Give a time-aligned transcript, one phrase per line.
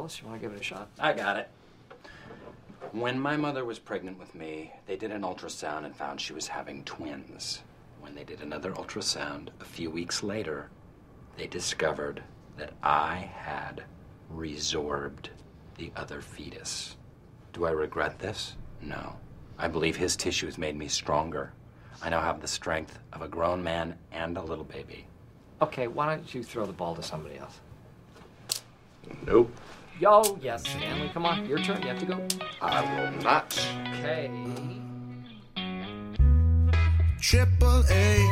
[0.00, 0.88] Phyllis, you want to give it a shot?
[0.98, 1.50] I got it.
[2.92, 6.48] When my mother was pregnant with me, they did an ultrasound and found she was
[6.48, 7.60] having twins.
[8.00, 10.70] When they did another ultrasound a few weeks later,
[11.36, 12.22] they discovered
[12.56, 13.84] that I had
[14.34, 15.26] resorbed
[15.76, 16.96] the other fetus.
[17.52, 18.56] Do I regret this?
[18.80, 19.16] No.
[19.58, 21.52] I believe his tissues made me stronger.
[22.00, 25.04] I now have the strength of a grown man and a little baby.
[25.60, 27.60] Okay, why don't you throw the ball to somebody else?
[29.26, 29.54] Nope.
[30.00, 31.82] Yo, yes, Stanley, come on, your turn.
[31.82, 32.26] You have to go.
[32.62, 33.52] I will not.
[33.98, 34.30] Okay.
[37.20, 38.26] Triple A,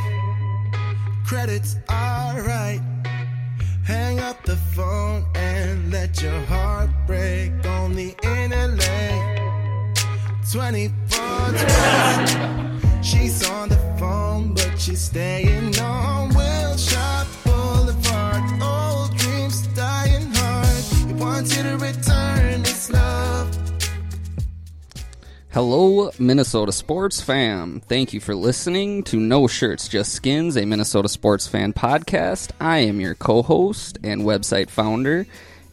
[1.26, 2.80] credits alright.
[3.84, 9.44] Hang up the phone and let your heart break on the interlay.
[10.50, 11.18] 24
[13.02, 17.47] She's on the phone, but she's staying on Wilshire Boulevard.
[25.50, 27.80] Hello, Minnesota sports fam.
[27.80, 32.50] Thank you for listening to No Shirts, Just Skins, a Minnesota sports fan podcast.
[32.60, 35.28] I am your co host and website founder,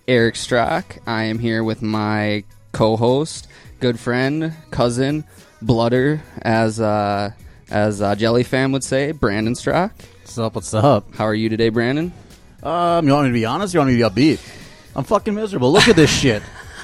[0.07, 0.97] Eric Strock.
[1.07, 3.47] I am here with my co host,
[3.79, 5.23] good friend, cousin,
[5.63, 7.31] blooder, as uh,
[7.71, 9.93] as uh, Jelly Fam would say, Brandon Strock.
[10.21, 10.53] What's up?
[10.53, 11.15] What's up?
[11.15, 12.13] How are you today, Brandon?
[12.61, 13.73] Um, you want me to be honest?
[13.73, 14.64] You want me to be upbeat?
[14.95, 15.71] I'm fucking miserable.
[15.71, 16.41] Look at this shit.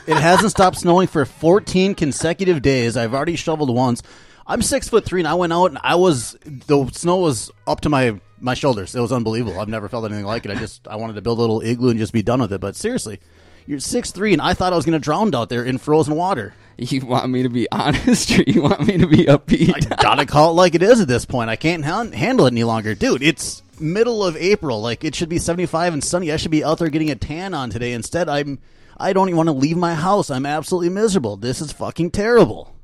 [0.08, 2.98] It hasn't stopped snowing for 14 consecutive days.
[2.98, 4.02] I've already shoveled once.
[4.48, 7.82] I'm six foot three, and I went out and I was the snow was up
[7.82, 8.96] to my my shoulders.
[8.96, 9.60] It was unbelievable.
[9.60, 10.52] I've never felt anything like it.
[10.52, 12.60] I just I wanted to build a little igloo and just be done with it.
[12.60, 13.20] But seriously,
[13.68, 16.16] you're six three, and I thought I was going to drown out there in frozen
[16.16, 16.54] water.
[16.78, 19.92] You want me to be honest, or you want me to be upbeat?
[19.92, 21.52] I gotta call it like it is at this point.
[21.52, 23.22] I can't han- handle it any longer, dude.
[23.22, 24.82] It's middle of April.
[24.82, 26.32] Like it should be 75 and sunny.
[26.32, 27.94] I should be out there getting a tan on today.
[27.94, 28.60] Instead, I'm
[28.98, 30.30] I don't even want to leave my house.
[30.30, 31.36] I'm absolutely miserable.
[31.38, 32.76] This is fucking terrible.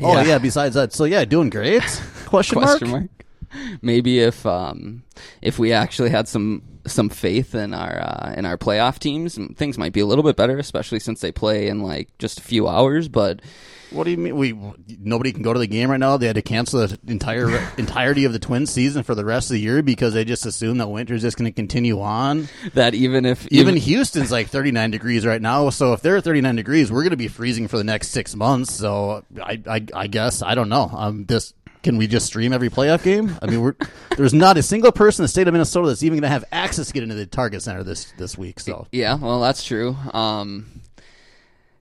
[0.00, 0.24] Oh Yeah.
[0.24, 0.38] yeah.
[0.38, 1.82] Besides that, so yeah, doing great.
[2.26, 3.02] Question, Question mark?
[3.02, 3.78] mark.
[3.82, 5.02] Maybe if um,
[5.42, 9.76] if we actually had some some faith in our uh, in our playoff teams, things
[9.76, 12.66] might be a little bit better, especially since they play in like just a few
[12.66, 13.08] hours.
[13.08, 13.40] But
[13.92, 14.36] What do you mean?
[14.36, 14.52] We
[14.98, 16.16] nobody can go to the game right now.
[16.16, 17.48] They had to cancel the entire
[17.78, 20.78] entirety of the Twins season for the rest of the year because they just assume
[20.78, 22.48] that winter's just going to continue on.
[22.74, 25.70] that even if Even Houston's like 39 degrees right now.
[25.70, 28.72] So if they're 39 degrees, we're going to be freezing for the next six months.
[28.74, 30.90] So I, I, I guess I don't know.
[30.92, 33.36] Um, this can we just stream every playoff game?
[33.42, 33.74] I mean, we're,
[34.16, 36.44] there's not a single person in the state of Minnesota that's even going to have
[36.52, 38.60] access to get into the Target Center this this week.
[38.60, 39.96] So Yeah, well, that's true.
[40.14, 40.82] Um,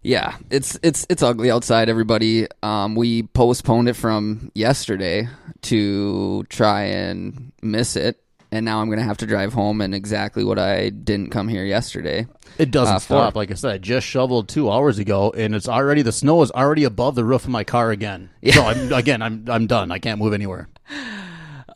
[0.03, 1.89] yeah, it's it's it's ugly outside.
[1.89, 5.28] Everybody, um, we postponed it from yesterday
[5.63, 8.19] to try and miss it,
[8.51, 11.63] and now I'm gonna have to drive home and exactly what I didn't come here
[11.66, 12.25] yesterday.
[12.57, 13.34] It doesn't Uh, stop.
[13.34, 16.41] for- Like I said, I just shoveled two hours ago, and it's already the snow
[16.41, 18.29] is already above the roof of my car again.
[18.53, 19.91] So I'm, again, I'm I'm done.
[19.91, 20.67] I can't move anywhere.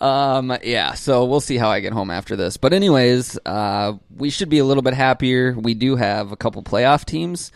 [0.01, 2.57] Um, yeah, so we'll see how I get home after this.
[2.57, 5.53] But anyways, uh, we should be a little bit happier.
[5.57, 7.51] We do have a couple playoff teams.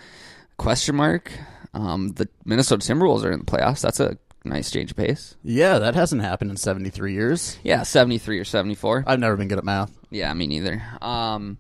[0.59, 1.31] Question mark.
[1.74, 3.80] Um, the Minnesota Timberwolves are in the playoffs.
[3.80, 5.38] That's a nice change of pace.
[5.42, 7.58] Yeah, that hasn't happened in 73 years.
[7.64, 9.06] Yeah, seventy three or seventy four.
[9.08, 9.97] I've never been good at math.
[10.09, 10.84] Yeah, me neither.
[11.02, 11.59] Um,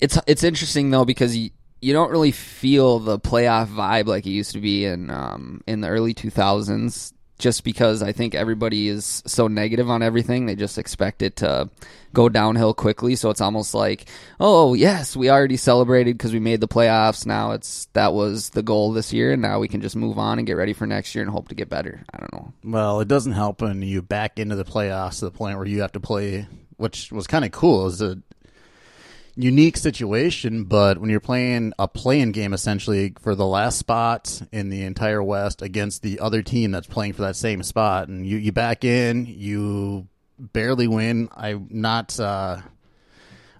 [0.00, 4.30] it's it's interesting though because you you don't really feel the playoff vibe like it
[4.30, 7.14] used to be in um in the early two thousands.
[7.38, 11.70] Just because I think everybody is so negative on everything, they just expect it to
[12.12, 13.14] go downhill quickly.
[13.14, 14.08] So it's almost like,
[14.40, 17.26] oh yes, we already celebrated because we made the playoffs.
[17.26, 20.38] Now it's that was the goal this year, and now we can just move on
[20.38, 22.04] and get ready for next year and hope to get better.
[22.12, 22.52] I don't know.
[22.64, 25.82] Well, it doesn't help when you back into the playoffs to the point where you
[25.82, 27.84] have to play, which was kind of cool.
[27.84, 28.18] Was a
[29.38, 34.68] unique situation, but when you're playing a playing game essentially for the last spot in
[34.68, 38.36] the entire West against the other team that's playing for that same spot, and you,
[38.36, 40.08] you back in, you
[40.38, 41.28] barely win.
[41.36, 42.18] I'm not.
[42.18, 42.60] Uh,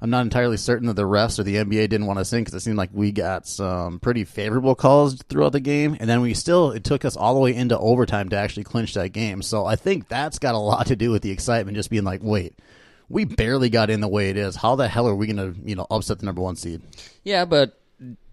[0.01, 2.55] I'm not entirely certain that the refs or the NBA didn't want us in because
[2.55, 6.35] it seemed like we got some pretty favorable calls throughout the game, and then we
[6.35, 9.43] still it took us all the way into overtime to actually clinch that game.
[9.43, 12.21] So I think that's got a lot to do with the excitement, just being like,
[12.23, 12.55] wait,
[13.09, 14.57] we barely got in the way it is.
[14.57, 16.83] How the hell are we going to, you know, upset the number one seed?
[17.25, 17.81] Yeah, but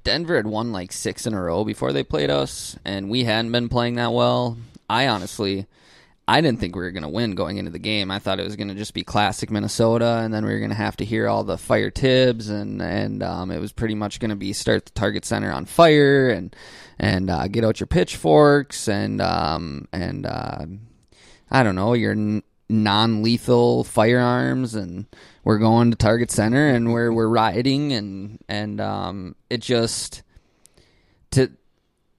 [0.03, 3.51] Denver had won like six in a row before they played us, and we hadn't
[3.51, 4.57] been playing that well.
[4.89, 5.65] I honestly,
[6.27, 8.11] I didn't think we were going to win going into the game.
[8.11, 10.69] I thought it was going to just be classic Minnesota, and then we were going
[10.69, 14.19] to have to hear all the fire Thibs, and and um, it was pretty much
[14.19, 16.55] going to be start the target center on fire, and
[16.99, 20.65] and uh, get out your pitchforks, and um, and uh,
[21.49, 25.05] I don't know your n- non-lethal firearms, and
[25.43, 30.23] we're going to target center, and we're we're rioting, and and um, it just
[31.31, 31.51] to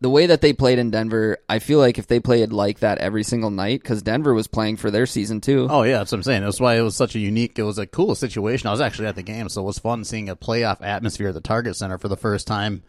[0.01, 2.99] the way that they played in Denver, I feel like if they played like that
[2.99, 5.67] every single night, because Denver was playing for their season too.
[5.71, 6.43] Oh yeah, that's what I'm saying.
[6.43, 7.59] That's why it was such a unique.
[7.59, 8.69] It was a cool situation.
[8.69, 11.35] I was actually at the game, so it was fun seeing a playoff atmosphere at
[11.35, 12.83] the Target Center for the first time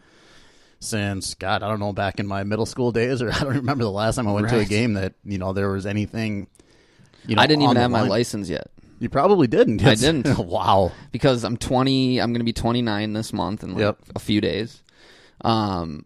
[0.79, 3.83] since God, I don't know, back in my middle school days, or I don't remember
[3.83, 6.47] the last time I went to a game that you know there was anything.
[7.27, 8.67] You know, I didn't even have my license yet
[8.99, 9.83] You probably didn't.
[9.85, 10.37] I didn't.
[10.47, 10.91] wow.
[11.11, 12.19] because I'm 20.
[12.19, 13.97] I'm going to be 29 this month in like Yep.
[14.15, 14.81] a few days.
[15.41, 16.05] Um,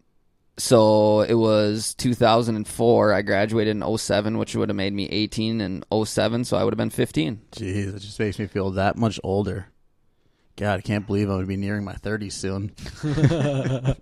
[0.58, 3.12] so it was 2004.
[3.14, 6.44] I graduated in 07, which would have made me 18 in 07.
[6.44, 7.40] So I would have been 15.
[7.52, 9.66] Jeez, it just makes me feel that much older.
[10.56, 12.72] God, I can't believe I'm gonna be nearing my 30s soon.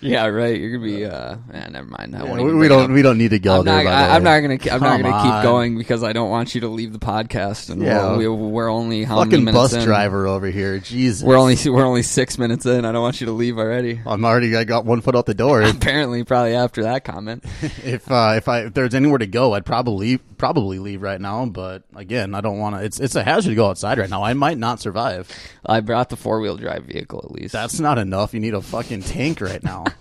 [0.00, 0.58] Yeah, right.
[0.60, 1.04] You're gonna be.
[1.04, 2.16] uh eh, Never mind.
[2.16, 2.84] I won't we, even we bring it don't.
[2.84, 2.90] up.
[2.90, 3.76] We don't need to go I'm there.
[3.76, 4.24] not, by the I, I'm way.
[4.24, 4.74] not gonna.
[4.74, 7.70] I'm not Come gonna keep going because I don't want you to leave the podcast.
[7.70, 8.16] And Yeah.
[8.16, 9.84] we're, we, we're only how many Fucking minutes bus in?
[9.84, 10.78] driver over here.
[10.80, 11.22] Jesus.
[11.22, 12.84] We're only we're only six minutes in.
[12.84, 14.00] I don't want you to leave already.
[14.04, 14.56] I'm already.
[14.56, 15.62] I got one foot out the door.
[15.62, 17.44] Apparently, probably after that comment.
[17.84, 21.20] if uh, if I if there's anywhere to go, I'd probably leave, probably leave right
[21.20, 21.46] now.
[21.46, 22.84] But again, I don't want to.
[22.84, 24.22] It's it's a hazard to go outside right now.
[24.22, 25.28] I might not survive.
[25.64, 27.52] I brought the four wheel drive vehicle at least.
[27.52, 28.34] That's not enough.
[28.34, 29.84] You need a fucking tank right now.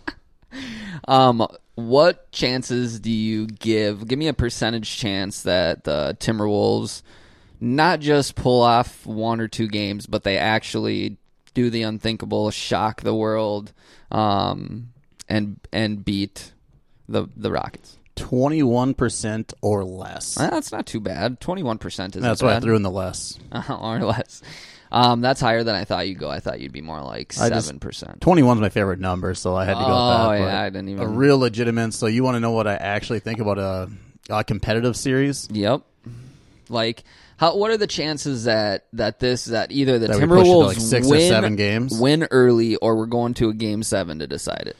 [1.08, 1.46] Um,
[1.76, 4.08] what chances do you give?
[4.08, 7.02] Give me a percentage chance that the Timberwolves
[7.60, 11.18] not just pull off one or two games, but they actually
[11.54, 13.74] do the unthinkable, shock the world,
[14.12, 14.90] um,
[15.28, 16.54] and and beat
[17.08, 17.98] the the Rockets.
[18.30, 20.40] Twenty one percent or less.
[20.40, 21.40] Eh, That's not too bad.
[21.40, 23.38] Twenty one percent is That's why I threw in the less.
[23.70, 24.42] or less.
[24.92, 26.30] Um, that's higher than I thought you'd go.
[26.30, 28.22] I thought you'd be more like I just- seven percent.
[28.22, 30.46] Twenty one's my favorite number, so I had to go Oh, with that.
[30.48, 31.94] yeah, I didn't even- a real legitimate.
[31.94, 33.90] So you want to know what I actually think about a,
[34.32, 35.48] a competitive series?
[35.52, 35.82] Yep.
[36.70, 37.04] Like,
[37.38, 37.58] how?
[37.58, 40.50] What are the chances that that this that either the That we push it to,
[40.50, 42.00] Timberwolves like, six or win seven games?
[42.00, 44.78] win early, or we're going to a game seven to decide it?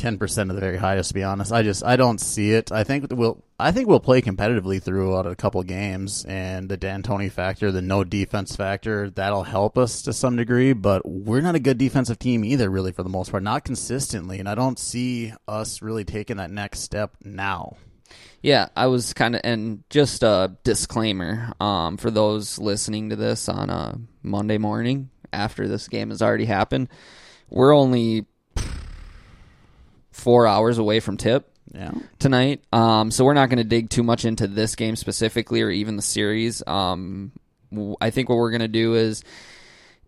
[0.00, 1.08] Ten percent of the very highest.
[1.08, 2.72] To be honest, I just I don't see it.
[2.72, 7.30] I think we'll I think we'll play competitively throughout a couple games, and the D'Antoni
[7.30, 10.72] factor, the no defense factor, that'll help us to some degree.
[10.72, 14.38] But we're not a good defensive team either, really, for the most part, not consistently,
[14.38, 17.76] and I don't see us really taking that next step now.
[18.42, 23.48] Yeah, I was kind of, and just a disclaimer um, for those listening to this
[23.48, 26.88] on a Monday morning after this game has already happened.
[27.50, 28.26] We're only
[30.20, 31.46] four hours away from tip.
[31.72, 31.92] Yeah.
[32.18, 32.64] tonight.
[32.72, 35.94] Um, so we're not going to dig too much into this game specifically or even
[35.94, 36.64] the series.
[36.66, 37.30] Um,
[37.72, 39.22] w- I think what we're going to do is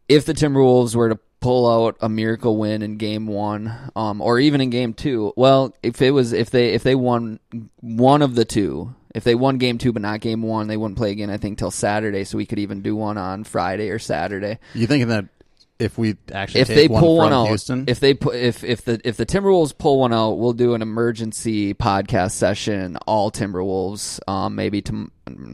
[0.08, 4.40] if the Timberwolves were to pull out a miracle win in game one, um, or
[4.40, 7.38] even in game two, well, if it was, if they, if they won
[7.80, 10.98] one of the two, if they won game two but not game one, they wouldn't
[10.98, 12.24] play again, I think, till Saturday.
[12.24, 15.26] So we could even do one on Friday or Saturday You thinking that
[15.82, 18.36] if we actually if take they one pull one from out, Houston, if they put
[18.36, 22.96] if if the if the Timberwolves pull one out, we'll do an emergency podcast session.
[23.06, 25.12] All Timberwolves, um, maybe tom-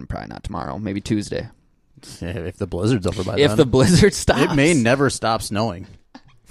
[0.08, 1.48] probably not tomorrow, maybe Tuesday.
[2.20, 5.86] if the blizzard's over by If then, the blizzard stops, it may never stop snowing.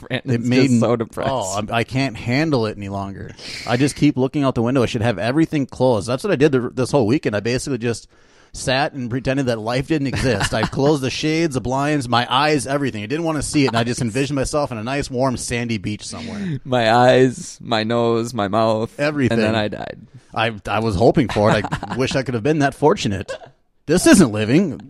[0.10, 1.30] It Brandon's may just so depressed.
[1.32, 3.32] Oh, I'm, I can't handle it any longer.
[3.66, 4.84] I just keep looking out the window.
[4.84, 6.08] I should have everything closed.
[6.08, 7.36] That's what I did the, this whole weekend.
[7.36, 8.08] I basically just
[8.58, 10.54] sat and pretended that life didn't exist.
[10.54, 13.04] I closed the shades, the blinds, my eyes, everything.
[13.04, 15.38] I didn't want to see it, and I just envisioned myself in a nice, warm,
[15.38, 16.60] sandy beach somewhere.
[16.66, 19.38] my eyes, my nose, my mouth, Everything.
[19.38, 20.00] and then I died.
[20.34, 21.66] I I was hoping for it.
[21.72, 23.32] I wish I could have been that fortunate.
[23.86, 24.82] This isn't living.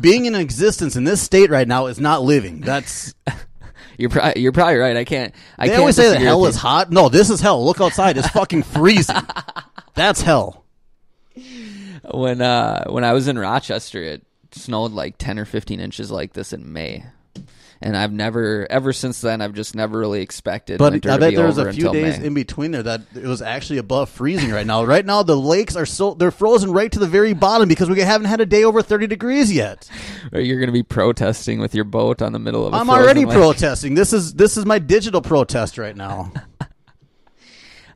[0.00, 2.60] Being in existence in this state right now is not living.
[2.60, 3.14] That's
[4.00, 4.96] You're probably you're probably right.
[4.96, 5.34] I can't.
[5.58, 6.90] I they can't always say that hell is hot.
[6.90, 7.62] No, this is hell.
[7.64, 8.16] Look outside.
[8.16, 9.16] It's fucking freezing.
[9.94, 10.64] That's hell.
[12.12, 16.32] When uh when I was in Rochester, it snowed like ten or fifteen inches like
[16.32, 17.04] this in May,
[17.80, 20.78] and I've never ever since then I've just never really expected.
[20.78, 22.26] But I bet be there was a few days May.
[22.26, 24.84] in between there that it was actually above freezing right now.
[24.84, 27.98] Right now, the lakes are so they're frozen right to the very bottom because we
[28.00, 29.88] haven't had a day over thirty degrees yet.
[30.32, 32.72] Or you're going to be protesting with your boat on the middle of.
[32.72, 33.94] i I'm already protesting.
[33.94, 36.32] This is this is my digital protest right now.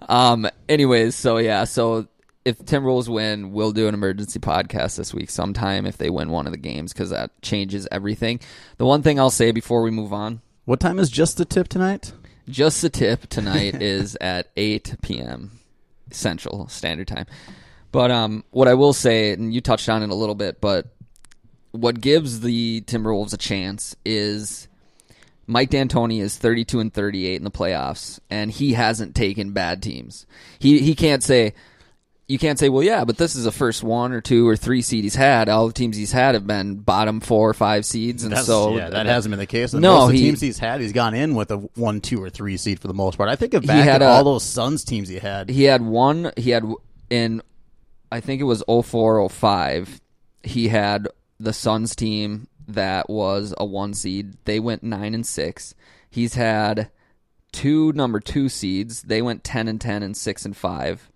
[0.08, 0.46] Um.
[0.68, 2.08] Anyways, so yeah, so
[2.44, 6.46] if Timberwolves win, we'll do an emergency podcast this week sometime if they win one
[6.46, 8.40] of the games because that changes everything.
[8.76, 11.68] The one thing I'll say before we move on, What time is just the tip
[11.68, 12.12] tonight?
[12.48, 15.52] just the tip tonight is at 8 p.m.
[16.10, 17.26] Central Standard Time.
[17.90, 20.88] But um, what I will say, and you touched on it a little bit, but
[21.70, 24.68] what gives the Timberwolves a chance is
[25.46, 30.26] Mike D'Antoni is 32 and 38 in the playoffs, and he hasn't taken bad teams.
[30.58, 31.54] He he can't say
[32.26, 34.80] you can't say, well, yeah, but this is the first one or two or three
[34.80, 35.48] seed he's had.
[35.50, 38.74] All the teams he's had have been bottom four or five seeds, and That's- so
[38.76, 39.74] yeah, that hasn't been the case.
[39.74, 42.22] No, most of the he- teams he's had, he's gone in with a one, two,
[42.22, 43.28] or three seed for the most part.
[43.28, 45.50] I think of He back had at a- all those Suns teams he had.
[45.50, 46.64] he had one he had
[47.10, 47.42] in
[48.10, 50.00] i think it was 04 05
[50.42, 51.06] he had
[51.38, 55.74] the suns team that was a one seed they went nine and six
[56.10, 56.88] he's had
[57.52, 61.10] two number two seeds they went 10 and 10 and six and five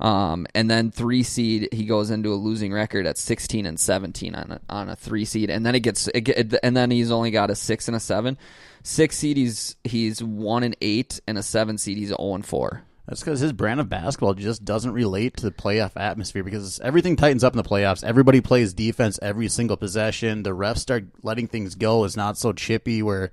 [0.00, 4.34] um, and then three seed, he goes into a losing record at sixteen and seventeen
[4.34, 7.30] on a, on a three seed, and then it gets, it, and then he's only
[7.30, 8.38] got a six and a seven.
[8.82, 12.82] Six seed, he's he's one and eight, and a seven seed, he's zero and four.
[13.06, 17.16] That's because his brand of basketball just doesn't relate to the playoff atmosphere because everything
[17.16, 18.04] tightens up in the playoffs.
[18.04, 20.44] Everybody plays defense every single possession.
[20.44, 22.04] The refs start letting things go.
[22.04, 23.32] It's not so chippy where,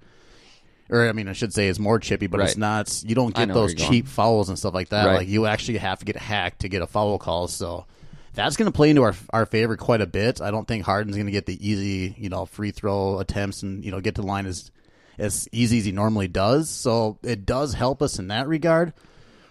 [0.90, 3.04] or I mean, I should say it's more chippy, but it's not.
[3.06, 4.14] You don't get those cheap going.
[4.14, 5.06] fouls and stuff like that.
[5.06, 5.16] Right.
[5.18, 7.48] Like you actually have to get hacked to get a foul call.
[7.48, 7.86] So
[8.34, 10.42] that's going to play into our our favor quite a bit.
[10.42, 13.84] I don't think Harden's going to get the easy, you know, free throw attempts and
[13.84, 14.72] you know get to the line as
[15.18, 16.70] as easy as he normally does.
[16.70, 18.94] So it does help us in that regard.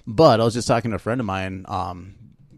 [0.07, 2.15] But I was just talking to a friend of mine um,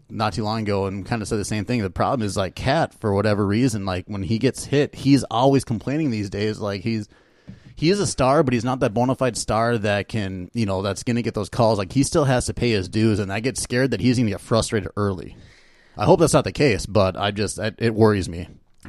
[0.09, 1.81] not too long ago and kind of said the same thing.
[1.81, 5.63] The problem is like KAT for whatever reason, like when he gets hit, he's always
[5.63, 6.59] complaining these days.
[6.59, 7.09] Like he's
[7.79, 10.81] he is a star, but he's not that bona fide star that can you know
[10.81, 11.77] that's going to get those calls.
[11.79, 14.25] Like he still has to pay his dues, and I get scared that he's going
[14.27, 15.37] to get frustrated early.
[15.97, 18.47] I hope that's not the case, but I just it, it worries me.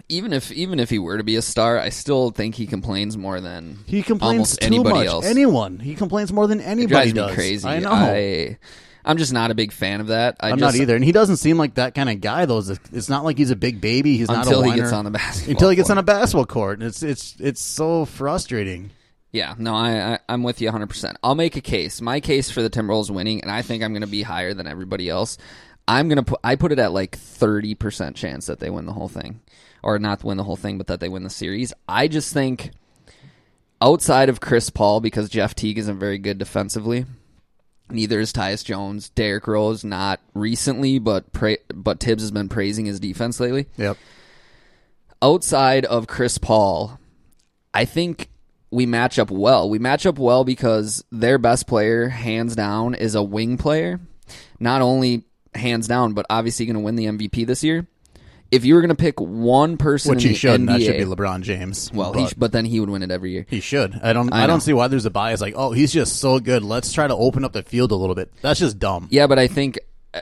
[0.09, 3.17] even if even if he were to be a star, I still think he complains
[3.17, 5.07] more than He complains almost too anybody much.
[5.07, 5.25] else.
[5.27, 7.31] Anyone he complains more than it anybody drives does.
[7.31, 7.69] me crazy.
[7.69, 7.91] I know.
[7.93, 8.59] I,
[9.05, 10.37] I'm just not a big fan of that.
[10.41, 12.45] I I'm just, not either, and he doesn't seem like that kind of guy.
[12.47, 14.17] Though It's- not like he's a big baby.
[14.17, 15.99] He's not a Until he gets on the basketball Until he gets court.
[15.99, 18.91] on a basketball court, and it's it's it's so frustrating.
[19.33, 20.87] Yeah, no, I, I I'm with you 100.
[20.89, 22.01] percent I'll make a case.
[22.01, 24.67] My case for the Timberwolves winning, and I think I'm going to be higher than
[24.67, 25.39] everybody else.
[25.89, 28.93] I'm gonna put I put it at like 30 percent chance that they win the
[28.93, 29.41] whole thing,
[29.83, 31.73] or not win the whole thing, but that they win the series.
[31.89, 32.71] I just think
[33.83, 37.07] outside of Chris Paul, because Jeff Teague isn't very good defensively.
[37.91, 39.09] Neither is Tyus Jones.
[39.11, 43.97] Derrick Rose, not recently, but pra- but Thibs has been praising his defense lately Yep.
[45.23, 46.99] outside of Chris Paul,
[47.75, 48.29] I think
[48.71, 49.69] we match up well.
[49.69, 54.01] We match up well because their best player, hands down, is a wing player.
[54.59, 57.87] Not only hands down, but obviously going to win the MVP this year.
[58.51, 60.61] If you were going to pick one person Which in he the should.
[60.61, 61.93] NBA, That should be LeBron James.
[61.93, 63.47] well, but he sh- but then he would win it every year.
[63.49, 63.99] he should.
[64.03, 64.33] I don't.
[64.33, 65.41] I I, don't see why there's a bias.
[65.41, 66.63] Like, oh, he's just so good.
[66.65, 68.33] Let's try to open up the field a little bit.
[68.43, 69.07] That's just dumb.
[69.11, 69.79] Yeah, but I think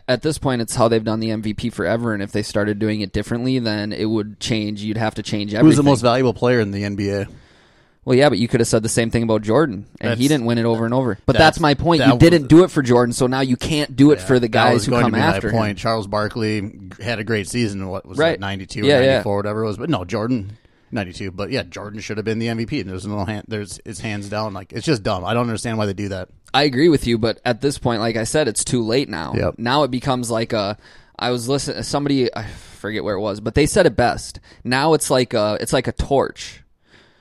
[0.06, 3.00] at this point it's how they've done the MVP forever, and if they started doing
[3.00, 4.82] it differently, then it would change.
[4.82, 5.66] You'd have to change everything.
[5.66, 7.28] Who's the most valuable player in the NBA?
[8.08, 10.46] Well, yeah, but you could have said the same thing about Jordan, and he didn't
[10.46, 11.18] win it over and over.
[11.26, 11.98] But that's- that's, my point.
[12.00, 14.46] that You didn't do it for Jordan, so now you can't do it for the
[14.46, 15.70] That guys was who come after my point.
[15.72, 15.76] him.
[15.76, 17.86] Charles Barkley had a great season.
[17.88, 18.32] What was Right.
[18.34, 19.22] it, 92 Yeah, or yeah.
[19.22, 19.76] whatever it was.
[19.76, 20.56] But no, Jordan,
[20.90, 21.30] 92.
[21.30, 22.80] But yeah, Jordan should have been the MVP.
[22.80, 23.44] and There's no hand.
[23.46, 24.54] There's it's hands down.
[24.54, 25.24] Like it's just dumb.
[25.24, 26.28] I don't understand why they do that.
[26.54, 29.34] I agree with you, but at this point, like I said, it's too late now.
[29.36, 29.56] Yep.
[29.58, 30.78] Now it becomes like a.
[31.18, 31.82] I was listening.
[31.82, 34.40] Somebody I forget where it was, but they said it best.
[34.64, 35.58] Now it's like a.
[35.60, 36.62] It's like a torch.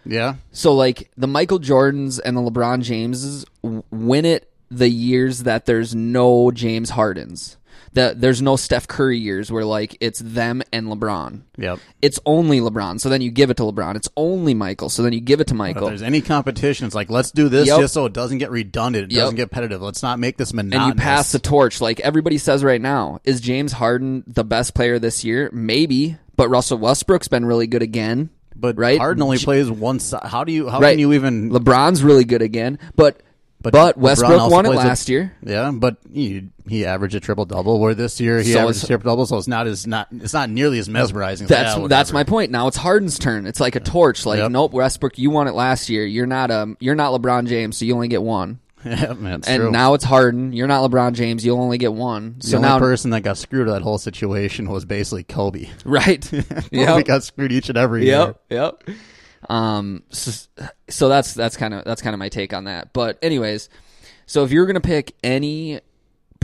[0.08, 0.36] Yeah.
[0.52, 3.46] So like the Michael Jordans and the LeBron Jameses
[3.92, 7.58] win it the years that there's no James Hardens.
[7.94, 11.42] That there's no Steph Curry years where like it's them and LeBron.
[11.58, 11.80] Yep.
[12.02, 13.00] It's only LeBron.
[13.00, 13.96] So then you give it to LeBron.
[13.96, 14.90] It's only Michael.
[14.90, 15.88] So then you give it to If Michael.
[15.88, 17.80] there's any competition, it's like let's do this Yep.
[17.80, 19.12] just so it doesn't get redundant.
[19.12, 19.22] It Yep.
[19.22, 19.82] doesn't get repetitive.
[19.82, 23.20] Let's not make this and you pass the torch like everybody says right now.
[23.24, 25.50] Is James Harden the best player this year?
[25.52, 28.30] Maybe, but Russell Westbrook's been really good again.
[28.60, 28.98] But right?
[29.00, 30.24] Harden only plays one side.
[30.26, 30.70] How do you?
[30.70, 30.92] How right.
[30.92, 31.52] can you even?
[31.52, 33.22] LeBron's really good again, but
[33.62, 35.34] but, LeBron Westbrook won it plays a- last year.
[35.44, 37.80] Yeah, but he he averaged a triple double.
[37.80, 40.34] Where this year he So averaged a triple double, so it's not as not it's
[40.34, 41.46] not nearly as mesmerizing.
[41.46, 42.52] as That's that, that's my point.
[42.52, 43.48] Now it's Harden's turn.
[43.48, 44.26] It's like a torch.
[44.26, 44.52] Like Yep.
[44.52, 46.06] nope, Westbrook, you won it last year.
[46.06, 48.60] You're not um you're not LeBron James, so you only get one.
[49.02, 49.72] yeah, man, it's and true.
[49.72, 50.54] now it's Harden.
[50.54, 51.46] You're not LeBron James.
[51.46, 52.36] You'll only get one.
[52.40, 55.70] the So only now, person that got screwed of that whole situation was basically Kobe.
[55.86, 56.22] right?
[56.32, 57.06] Kobe yep.
[57.06, 58.36] got screwed each and every year.
[58.50, 58.84] Yep.
[58.88, 58.98] Yep.
[59.50, 60.04] Um.
[60.10, 60.48] So,
[60.90, 62.94] so that's that's kind of that's kind of my take on that.
[62.94, 63.70] But anyways,
[64.26, 65.80] so if you're gonna pick any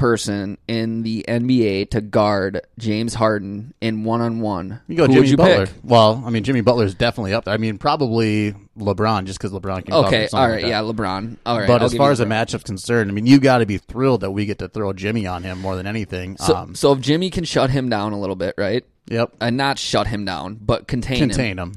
[0.03, 5.13] person in the NBA to guard James Harden in one on one, You go who
[5.13, 5.65] Jimmy would you Butler.
[5.67, 5.75] pick?
[5.81, 7.53] Well, I mean Jimmy Butler's definitely up there.
[7.53, 9.93] I mean probably LeBron just because LeBron can.
[9.93, 11.37] Okay, all like yeah, LeBron.
[11.45, 12.29] All right, But I'll as far as a LeBron.
[12.29, 15.25] matchup's concerned, I mean you got to be thrilled that we get to throw Jimmy
[15.25, 16.35] on him more than anything.
[16.35, 18.83] so, um, so if Jimmy can shut him down a little bit, right?
[19.09, 21.29] yep, And not shut him down, but contain, him.
[21.29, 21.73] contain him.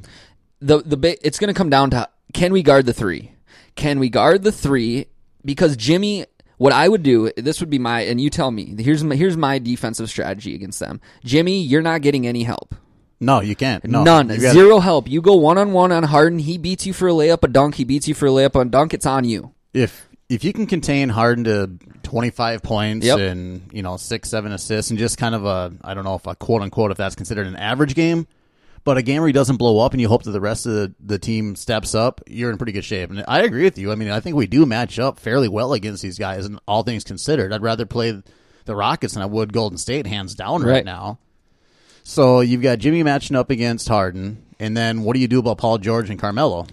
[0.61, 3.31] the the ba- it's going to come down to can we guard the three?
[3.77, 5.07] Can we guard the three?
[5.45, 6.27] Because Jimmy,
[6.59, 8.75] what I would do, this would be my, and you tell me.
[8.79, 11.01] Here's my, here's my defensive strategy against them.
[11.25, 12.75] Jimmy, you're not getting any help.
[13.21, 13.83] No, you can't.
[13.85, 14.29] No, None.
[14.29, 15.09] You gotta- Zero help.
[15.09, 16.39] You go one on one on Harden.
[16.39, 17.77] He beats you for a layup, a dunk.
[17.77, 18.93] He beats you for a layup, a dunk.
[18.93, 19.53] It's on you.
[19.73, 21.71] If if you can contain Harden to
[22.03, 23.19] twenty five points Yep.
[23.19, 26.27] and you know six seven assists and just kind of a I don't know if
[26.27, 28.27] a quote unquote if that's considered an average game,
[28.87, 30.73] but a game where he doesn't blow up and you hope that the rest of
[30.73, 33.11] the, the team steps up, you're in pretty good shape.
[33.11, 33.91] And I agree with you.
[33.93, 36.85] I mean, I think we do match up fairly well against these guys, and all
[36.85, 38.23] things considered, I'd rather play
[38.65, 40.85] the Rockets than I would Golden State, hands down, right, Right.
[40.85, 41.19] now.
[42.05, 45.59] So you've got Jimmy matching up against Harden, and then what do you do about
[45.59, 46.67] Paul George and Carmelo?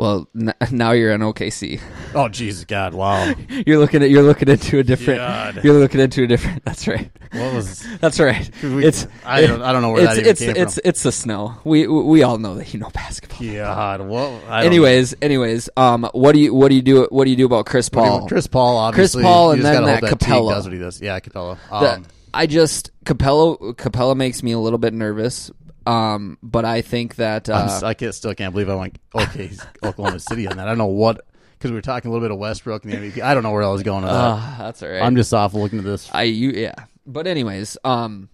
[0.00, 1.78] Well, n- now you're in OKC.
[2.14, 2.94] Oh, Jesus God!
[2.94, 3.34] Wow,
[3.66, 5.18] You're looking at you're looking into a different.
[5.18, 5.62] God.
[5.62, 6.64] You're looking into a different.
[6.64, 7.10] That's right.
[7.32, 7.86] what was?
[8.00, 8.50] That's right.
[8.62, 10.82] We- It's I don't- I don't know where it's, that even it's, came it's, from.
[10.86, 11.54] It's the snow.
[11.64, 13.46] We we all know that you know basketball.
[13.46, 17.24] God, well, I don't Anyways, anyways, um, what do you what do you do what
[17.24, 18.00] do you do about Chris know.
[18.00, 18.26] Paul?
[18.26, 19.20] Chris Paul, obviously.
[19.20, 20.50] Chris Paul and then gotta that Capela.
[20.54, 21.02] does what he does.
[21.02, 21.58] Yeah, Capela.
[21.68, 25.50] The- Um, I just Capela Capela makes me a little bit nervous.
[25.86, 29.64] Um, but I think that uh, I can't, still can't believe I went okay he's
[29.82, 30.66] Oklahoma City on that.
[30.66, 32.96] I don't know what because we were talking a little bit of Westbrook and the
[32.96, 33.22] MVP.
[33.22, 34.16] I don't know where I was going with that.
[34.16, 35.02] uh, that's all right.
[35.02, 36.10] I'm just off looking at this.
[36.12, 36.74] I you yeah.
[37.06, 38.28] But anyways, um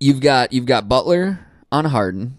[0.00, 2.38] you've got you've got Butler on Harden.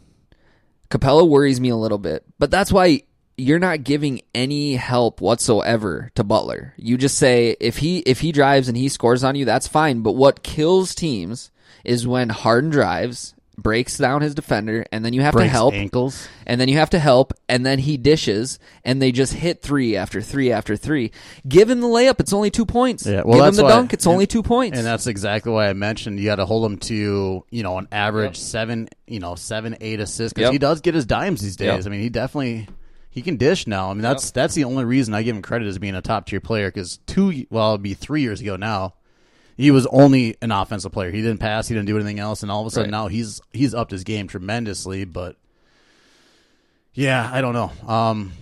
[0.89, 3.01] Capela worries me a little bit, but that's why
[3.37, 6.73] you're not giving any help whatsoever to Butler.
[6.77, 10.01] You just say if he if he drives and he scores on you, that's fine.
[10.01, 11.51] But what kills teams
[11.83, 15.73] is when Harden drives, breaks down his defender, and then you have Breaks to help
[15.73, 16.27] ankles.
[16.45, 19.95] and then you have to help, and then he dishes, and they just hit three
[19.95, 21.11] after three after three.
[21.47, 23.05] Give him the layup; it's only two points.
[23.05, 24.77] Yeah, well, Give him that's the why- dunk; it's only two points.
[24.77, 27.87] And that's exactly why I mentioned you got to hold him to you know an
[27.91, 30.51] average seven, you know seven eight assists because Yep.
[30.53, 31.67] he does get his dimes these days.
[31.67, 31.85] Yep.
[31.85, 32.67] I mean, he definitely
[33.09, 33.89] he can dish now.
[33.89, 36.25] I mean, that's that's the only reason I give him credit as being a top
[36.25, 38.95] tier player because two well it'd be three years ago now.
[39.57, 41.11] He was only an offensive player.
[41.11, 41.67] He didn't pass.
[41.67, 42.41] He didn't do anything else.
[42.43, 42.97] And all of a sudden Right.
[43.03, 45.05] now he's he's upped his game tremendously.
[45.05, 45.37] But
[46.93, 47.71] yeah, I don't know.
[47.87, 48.33] Um,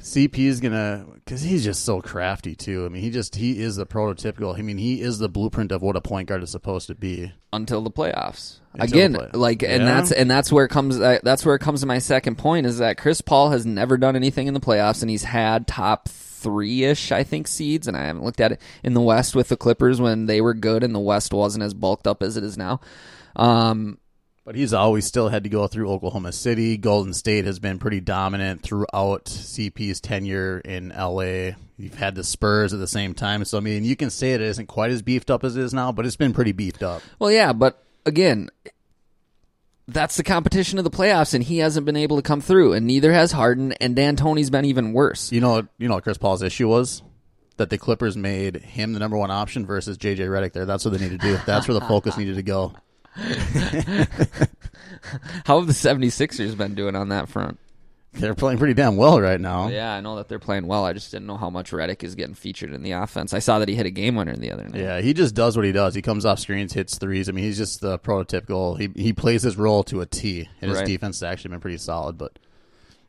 [0.00, 2.84] CP is gonna because he's just so crafty too.
[2.84, 4.56] I mean, he just he is the prototypical.
[4.58, 7.32] I mean, he is the blueprint of what a point guard is supposed to be.
[7.52, 8.60] until the playoffs.
[8.72, 9.94] Until Again, the play- like, and Yeah.
[9.94, 10.98] that's and that's where it comes.
[10.98, 14.16] That's where it comes to my second point is that Chris Paul has never done
[14.16, 17.88] anything in the playoffs, and he's had top three ish, I think, seeds.
[17.88, 20.54] And I haven't looked at it in the West with the Clippers when they were
[20.54, 22.80] good, and the West wasn't as bulked up as it is now.
[23.36, 23.98] Um,
[24.44, 26.76] But he's always still had to go through Oklahoma City.
[26.76, 31.52] Golden State has been pretty dominant throughout CP's tenure in LA.
[31.78, 33.44] You've had the Spurs at the same time.
[33.44, 35.72] So I mean, you can say it isn't quite as beefed up as it is
[35.72, 37.02] now, but it's been pretty beefed up.
[37.18, 38.50] Well, yeah, but again,
[39.88, 42.86] that's the competition of the playoffs, and he hasn't been able to come through, and
[42.86, 45.32] neither has Harden, and D'Antoni's been even worse.
[45.32, 47.02] You know, you know what Chris Paul's issue was
[47.56, 50.52] that the Clippers made him the number one option versus JJ Redick.
[50.52, 51.38] There, that's what they need to do.
[51.46, 52.72] That's where the focus needed to go.
[55.44, 57.58] How have the 76ers been doing on that front?
[58.14, 59.68] They're playing pretty damn well right now.
[59.68, 60.84] Yeah, I know that they're playing well.
[60.84, 63.32] I just didn't know how much Redick is getting featured in the offense.
[63.32, 64.80] I saw that he hit a game winner the other night.
[64.80, 65.94] Yeah, he just does what he does.
[65.94, 67.28] He comes off screens, hits threes.
[67.30, 68.78] I mean, he's just the prototypical.
[68.78, 70.86] He he plays his role to a T, and his Right.
[70.86, 72.18] defense has actually been pretty solid.
[72.18, 72.38] But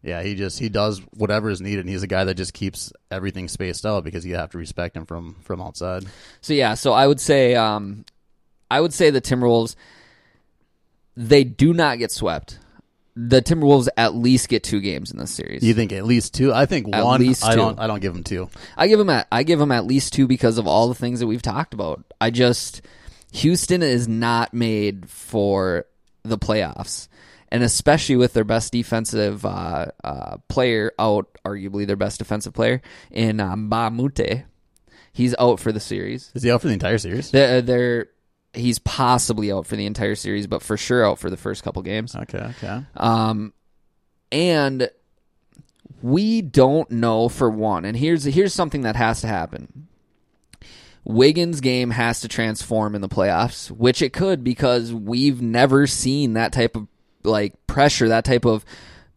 [0.02, 1.82] yeah, he just he does whatever is needed.
[1.82, 4.96] And he's a guy that just keeps everything spaced out because you have to respect
[4.96, 6.06] him from from outside.
[6.40, 8.06] So yeah, so I would say, um,
[8.72, 9.76] I would say the Timberwolves,
[11.18, 12.60] they do not get swept.
[13.16, 15.64] The Timberwolves at least get two games in this series.
[15.64, 16.52] You think at least two?
[16.52, 17.20] I think At one.
[17.22, 17.58] least I two.
[17.58, 17.80] don't.
[17.80, 18.50] I don't give them two.
[18.76, 21.20] I give them at I give them at least two because of all the things
[21.20, 22.04] that we've talked about.
[22.20, 22.82] I just
[23.34, 25.86] Houston is not made for
[26.24, 27.08] the playoffs,
[27.50, 32.82] and especially with their best defensive uh, uh, player out, arguably their best defensive player
[33.12, 34.44] in um, Mbah a Moute.
[35.12, 36.32] He's out for the series.
[36.34, 37.30] Is he out for the entire series?
[37.30, 38.08] They're, they're
[38.54, 41.82] he's possibly out for the entire series, but for sure out for the first couple
[41.82, 42.16] games.
[42.16, 42.54] Okay.
[42.58, 42.82] Okay.
[42.96, 43.54] Um,
[44.32, 44.90] and
[46.02, 47.86] we don't know for one.
[47.86, 49.88] And here's here's something that has to happen.
[51.06, 56.34] Wiggins' game has to transform in the playoffs, which it could because we've never seen
[56.34, 56.88] that type of
[57.24, 58.64] like pressure, that type of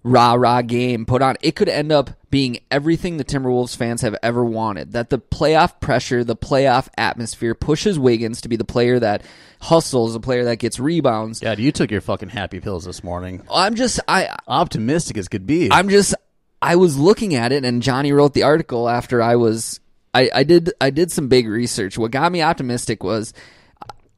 [0.06, 1.36] rah rah game put on.
[1.42, 4.92] It could end up being everything the Timberwolves fans have ever wanted.
[4.92, 9.22] That the playoff pressure, the playoff atmosphere pushes Wiggins to be the player that
[9.60, 11.40] hustles, the player that gets rebounds.
[11.40, 13.42] Dad, you took your fucking happy pills this morning.
[13.52, 15.70] I'm just I Optimistic as could be.
[15.72, 16.14] I'm just
[16.62, 19.80] I was looking at it and Johnny wrote the article after I was
[20.14, 21.98] I, I did I did some big research.
[21.98, 23.34] What got me optimistic was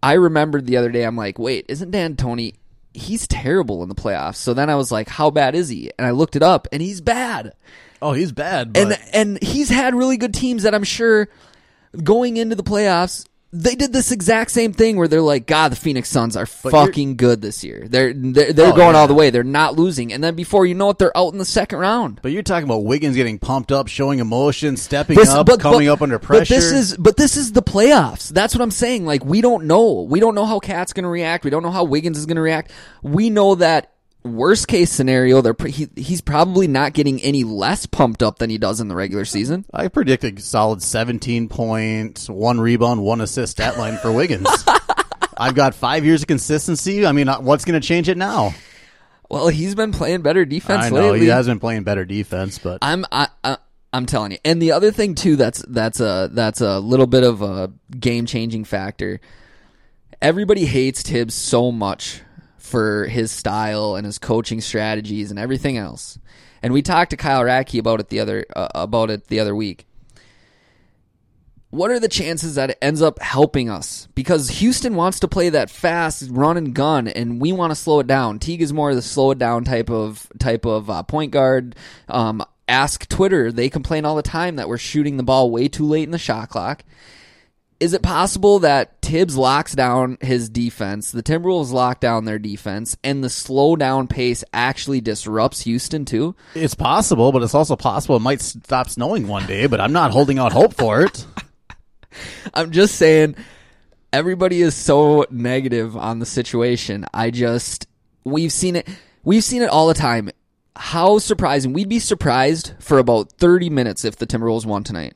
[0.03, 2.55] I remembered the other day I'm like, wait, isn't D'Antoni
[2.99, 4.37] he's terrible in the playoffs.
[4.37, 5.91] So then I was like, how bad is he?
[5.99, 7.53] And I looked it up and he's bad.
[8.03, 8.73] oh, he's bad.
[8.73, 11.29] But And and he's had really good teams that I'm sure
[12.03, 15.77] going into the playoffs they did this exact same thing where they're like, God, the
[15.77, 17.87] Phoenix Suns are But fucking good this year.
[17.89, 19.01] They're they're, they're Oh, going yeah.
[19.01, 19.31] all the way.
[19.31, 20.13] They're not losing.
[20.13, 22.21] And then before you know it, they're out in the second round.
[22.23, 25.87] But you're talking about Wiggins getting pumped up, showing emotion, stepping This- up, but- coming
[25.87, 26.41] but- up under pressure.
[26.41, 28.29] But this is but this is the playoffs.
[28.29, 29.07] That's what I'm saying.
[29.07, 30.03] Like we don't know.
[30.03, 31.45] We don't know how KAT's going to react.
[31.45, 32.71] We don't know how Wiggins is going to react.
[33.03, 33.93] We know that
[34.25, 38.59] worst case scenario, they're he, he's probably not getting any less pumped up than he
[38.59, 39.65] does in the regular season.
[39.73, 44.49] I predict a solid 17 points, one rebound, one assist stat line for Wiggins.
[45.39, 47.07] I've got five years of consistency.
[47.07, 48.55] I mean, uh, what's going to change it now?
[49.31, 51.21] Well, he's been playing better defense I know lately.
[51.21, 53.59] he has been playing better defense, but I'm I, I
[53.93, 54.39] I'm telling you.
[54.45, 58.27] And the other thing too that's that's a that's a little bit of a game
[58.27, 59.21] changing factor.
[60.21, 62.23] Everybody hates Thibs so much
[62.69, 66.19] for his style and his coaching strategies and everything else.
[66.63, 69.55] And we talked to Kyle Radke about it the other uh, about it the other
[69.55, 69.87] week.
[71.71, 74.09] What are the chances that it ends up helping us?
[74.15, 78.01] Because Houston wants to play that fast run and gun, and we want to slow
[78.01, 78.39] it down.
[78.39, 81.77] Teague is more the slow it down type of type of uh, point guard.
[82.09, 85.85] Um, ask Twitter; they complain all the time that we're shooting the ball way too
[85.85, 86.85] late in the shot clock.
[87.81, 92.97] Is it possible that Thibs locks down his defense, the Timberwolves lock down their defense,
[93.05, 96.35] and the slow down pace actually disrupts Houston too?
[96.55, 97.31] it's possible.
[97.31, 99.67] But it's also possible it might stop snowing one day.
[99.67, 101.25] But I'm not holding out hope for it.
[102.55, 103.37] I'm just saying
[104.13, 107.07] everybody is so negative on the situation.
[107.15, 107.87] I just
[108.25, 108.89] we've seen it
[109.23, 110.31] we've seen it all the time.
[110.75, 111.73] How surprising.
[111.73, 115.15] We'd be surprised for about 30 minutes if the Timberwolves won tonight.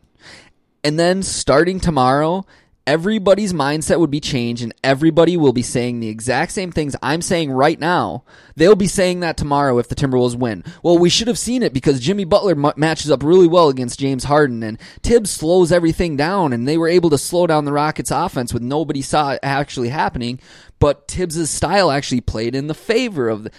[0.85, 2.45] And then starting tomorrow,
[2.87, 7.23] everybody's mindset would be changed and everybody will be saying the exact same things I'm
[7.23, 8.25] saying right now.
[8.57, 10.65] They'll be saying that tomorrow if the Timberwolves win.
[10.83, 14.01] Well, we should have seen it because Jimmy Butler mu- matches up really well against
[14.01, 17.73] James Harden and Thibs slows everything down and they were able to slow down the
[17.73, 20.41] Rockets offense with nobody saw it actually happening,
[20.81, 23.51] but Thibs' style actually played in the favor of the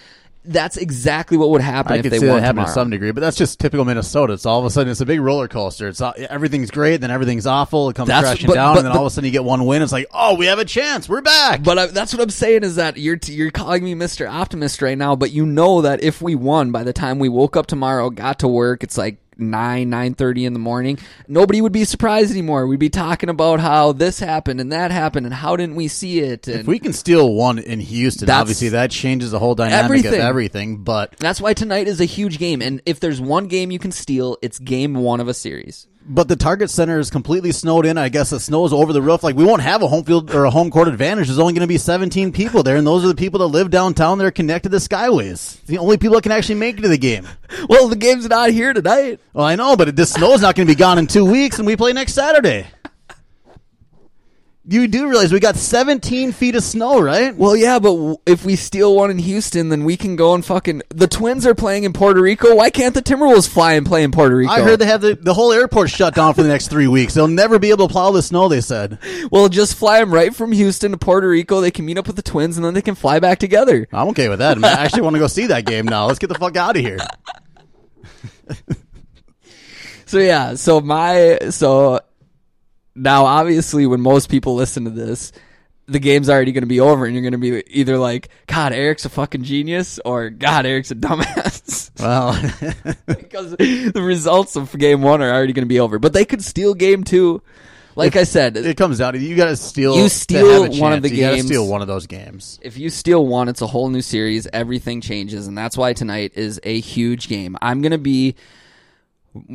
[0.44, 2.68] that's exactly what would happen I if could they see won that happen tomorrow.
[2.68, 4.32] to some degree, but that's just typical Minnesota.
[4.34, 5.88] It's all of a sudden it's a big roller coaster.
[5.88, 7.88] It's all, everything's great, then everything's awful.
[7.88, 9.32] It comes That's- crashing but- down, but and then the- all of a sudden you
[9.32, 9.80] get one win.
[9.82, 11.08] It's like, oh, we have a chance.
[11.08, 11.62] We're back.
[11.62, 14.30] But I, that's what I'm saying is that you're you're calling me Mr.
[14.30, 17.56] Optimist right now, but you know that if we won by the time we woke
[17.56, 20.98] up tomorrow, got to work, it's like nine nine thirty in the morning.
[21.28, 22.66] Nobody would be surprised anymore.
[22.66, 26.20] We'd be talking about how this happened and that happened and how didn't we see
[26.20, 26.48] it?
[26.48, 30.14] And if we can steal one in Houston, obviously that changes the whole dynamic Everything.
[30.14, 30.84] of everything.
[30.84, 32.62] But that's why tonight is a huge game.
[32.62, 35.86] And if there's one game you can steal, it's game one of a series.
[36.06, 37.96] But the Target Center is completely snowed in.
[37.98, 39.22] I guess the snow is over the roof.
[39.22, 41.28] Like we won't have a home field or a home court advantage.
[41.28, 43.70] There's only going to be 17 people there, and those are the people that live
[43.70, 45.64] downtown that are connected to Skyways.
[45.66, 47.26] The only people that can actually make it to the game.
[47.68, 49.20] Well, the game's not here tonight.
[49.32, 51.58] Well, I know, but this snow is not going to be gone in two weeks,
[51.58, 52.66] and we play next Saturday.
[54.66, 57.36] You do realize we got 17 feet of snow, right?
[57.36, 60.42] Well, yeah, but w- if we steal one in Houston, then we can go and
[60.42, 60.80] fucking.
[60.88, 62.54] The Twins are playing in Puerto Rico.
[62.54, 64.50] Why can't the Timberwolves fly and play in Puerto Rico?
[64.50, 67.12] I heard they have the, the whole airport shut down for the next three weeks.
[67.12, 68.98] They'll never be able to plow the snow, they said.
[69.30, 71.60] Well, just fly them right from Houston to Puerto Rico.
[71.60, 73.86] They can meet up with the Twins, and then they can fly back together.
[73.92, 74.52] I'm okay with that.
[74.52, 76.06] I, mean, I actually want to go see that game now.
[76.06, 76.98] Let's get the fuck out of here.
[80.06, 81.98] So yeah, so my so
[82.94, 85.32] now obviously when most people listen to this,
[85.86, 88.72] the game's already going to be over, and you're going to be either like, "God,
[88.72, 92.32] Eric's a fucking genius," or "God, Eric's a dumbass." Well,
[93.06, 95.98] because the results of game one are already going to be over.
[95.98, 97.40] But they could steal game two.
[97.96, 99.96] Like I said, it comes down to you got to steal.
[99.96, 101.46] You steal one of the You games.
[101.46, 102.58] steal one of those games.
[102.62, 104.48] if you steal one, it's a whole new series.
[104.52, 107.56] Everything changes, and that's why tonight is a huge game.
[107.62, 108.34] I'm going to be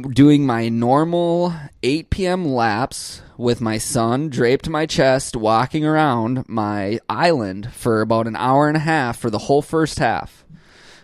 [0.10, 2.46] doing my normal 8 p.m.
[2.46, 8.36] laps with my son draped to my chest, walking around my island for about an
[8.36, 10.44] hour and a half for the whole first half.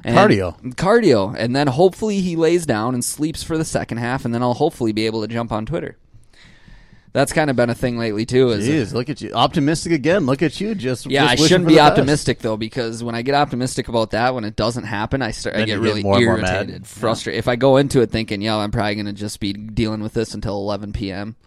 [0.04, 0.76] And- Cardio.
[0.76, 1.36] Cardio.
[1.38, 4.54] And then hopefully he lays down and sleeps for the second half, and then I'll
[4.54, 5.98] hopefully be able to jump on Twitter.
[7.16, 8.50] That's kind of been a thing lately too.
[8.50, 10.26] Is Jeez, look at you, optimistic again.
[10.26, 11.92] Look at you, just yeah, just I shouldn't be the best.
[11.92, 15.56] optimistic though because when I get optimistic about that, when it doesn't happen, I start
[15.56, 16.56] I Then get you get really more and more mad.
[16.56, 17.40] irritated, frustrated.
[17.40, 20.14] If I go into it thinking, "Yo, I'm probably going to just be dealing with
[20.14, 21.38] this until 11 p.m.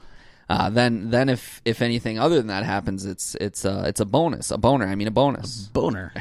[0.48, 4.07] Uh, then, then if if anything other than that happens, it's it's uh, it's a
[4.07, 4.87] bonus, a boner.
[4.87, 5.66] I mean, a bonus.
[5.74, 6.14] Boner.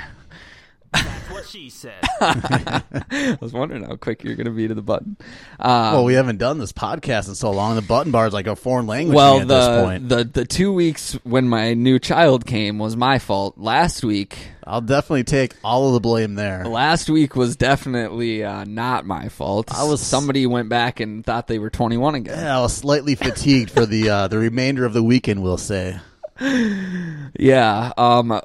[1.37, 1.93] what she said.
[2.21, 5.17] I was wondering how quick you're going to be to the button.
[5.59, 7.75] Um, well, we haven't done this podcast in so long.
[7.75, 10.09] The button bar is like a foreign language well, me at this the, point.
[10.09, 13.57] the the two weeks when my new child came was my fault.
[13.57, 16.65] Last week, I'll definitely take all of the blame there.
[16.65, 19.73] last week was definitely uh, not my fault.
[19.73, 22.37] I was- somebody went back and thought they were 21 again.
[22.37, 25.41] Yeah, I was slightly fatigued for the uh, the remainder of the weekend.
[25.43, 25.99] We'll say.
[27.39, 27.91] Yeah.
[27.97, 28.39] Um.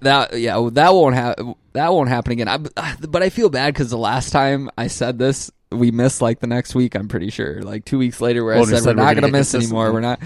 [0.00, 2.48] That yeah that won't happen that won't happen again.
[2.48, 6.40] I, but I feel bad because the last time I said this, we missed like
[6.40, 6.94] the next week.
[6.96, 9.20] I'm pretty sure like two weeks later where Oh, I said, we're we're not gonna
[9.22, 9.92] gonna miss anymore.
[9.92, 10.20] We're not.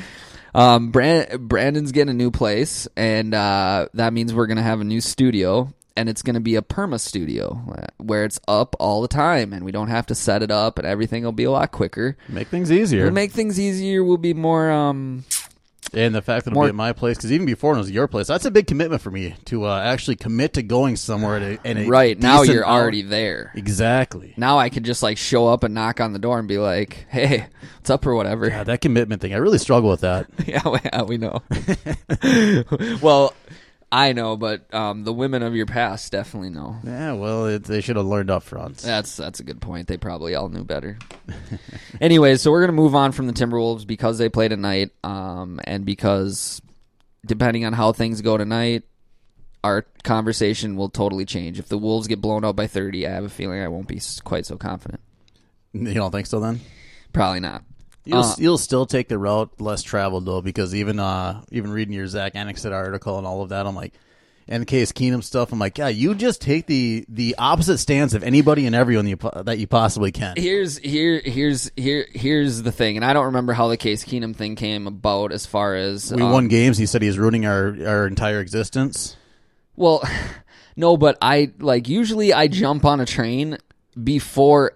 [0.54, 0.90] Um.
[0.90, 5.00] Brand, Brandon's getting a new place, and uh, that means we're gonna have a new
[5.00, 5.72] studio.
[5.96, 9.52] And it's going to be a perma studio uh, where it's up all the time,
[9.52, 12.16] and we don't have to set it up, and everything will be a lot quicker.
[12.28, 13.02] Make things easier.
[13.02, 14.02] It'll make things easier.
[14.02, 15.24] We'll be more um,
[15.92, 17.90] and the fact that it'll More- be at my place, because even before it was
[17.90, 21.36] your place, that's a big commitment for me to uh, actually commit to going somewhere.
[21.36, 22.42] At a, right now.
[22.42, 22.82] You're hour.
[22.82, 23.52] already there.
[23.54, 24.34] exactly.
[24.36, 27.06] now I could just like show up and knock on the door and be like,
[27.08, 28.48] "Hey, what's up?" or whatever.
[28.48, 30.28] Yeah, that commitment thing, I really struggle with that.
[30.46, 31.42] yeah, we, yeah, we know.
[33.02, 33.34] well,
[33.94, 36.78] I know, but um, the women of your past definitely know.
[36.82, 38.78] Yeah, well, it, they should have learned up front.
[38.78, 39.86] That's that's a good point.
[39.86, 40.98] They probably all knew better.
[42.00, 45.84] Anyways, so we're gonna move on from the Timberwolves because they played tonight, um, and
[45.84, 46.60] because
[47.24, 48.82] depending on how things go tonight,
[49.62, 51.60] our conversation will totally change.
[51.60, 54.00] If the Wolves get blown out by thirty, I have a feeling I won't be
[54.24, 55.02] quite so confident.
[55.72, 56.40] You don't think so?
[56.40, 56.58] Then
[57.12, 57.62] Probably not.
[58.04, 61.94] You'll Uh, you'll still take the route less traveled though, because even uh even reading
[61.94, 63.94] your Zack Annexstad article and all of that, I'm like.
[64.46, 68.12] And the Case Keenum stuff, I'm like, yeah, you just take the the opposite stance
[68.12, 70.34] of anybody and everyone you, that you possibly can.
[70.36, 74.36] here's here here's here here's the thing, and I don't remember how the Case Keenum
[74.36, 76.76] thing came about as far as We um, won games.
[76.76, 79.16] He said he's ruining our our entire existence.
[79.76, 80.06] Well,
[80.76, 83.56] no, but I like usually I jump on a train
[84.02, 84.74] before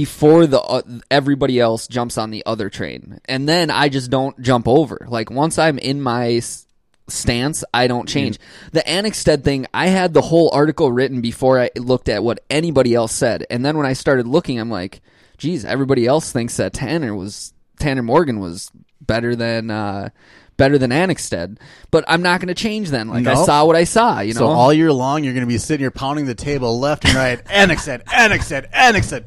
[0.00, 4.38] before the uh, everybody else jumps on the other train, and then I just don't
[4.42, 5.06] jump over.
[5.08, 6.66] Like once I'm in my s-
[7.08, 8.38] stance, I don't change.
[8.72, 12.94] The Annexstad thing, I had the whole article written before I looked at what anybody
[12.94, 15.00] else said, and then when I started looking, I'm like,
[15.38, 19.70] geez, everybody else thinks that Tanner was Tanner Morgan was better than.
[19.70, 20.10] uh
[20.58, 21.58] Better than Annexstad,
[21.90, 22.88] but I'm not going to change.
[22.88, 24.38] Then, like I saw what I saw, you know.
[24.40, 27.12] So all year long, you're going to be sitting here pounding the table left and
[27.14, 27.44] right.
[27.62, 29.26] Annexstad, Annexstad, Annexstad.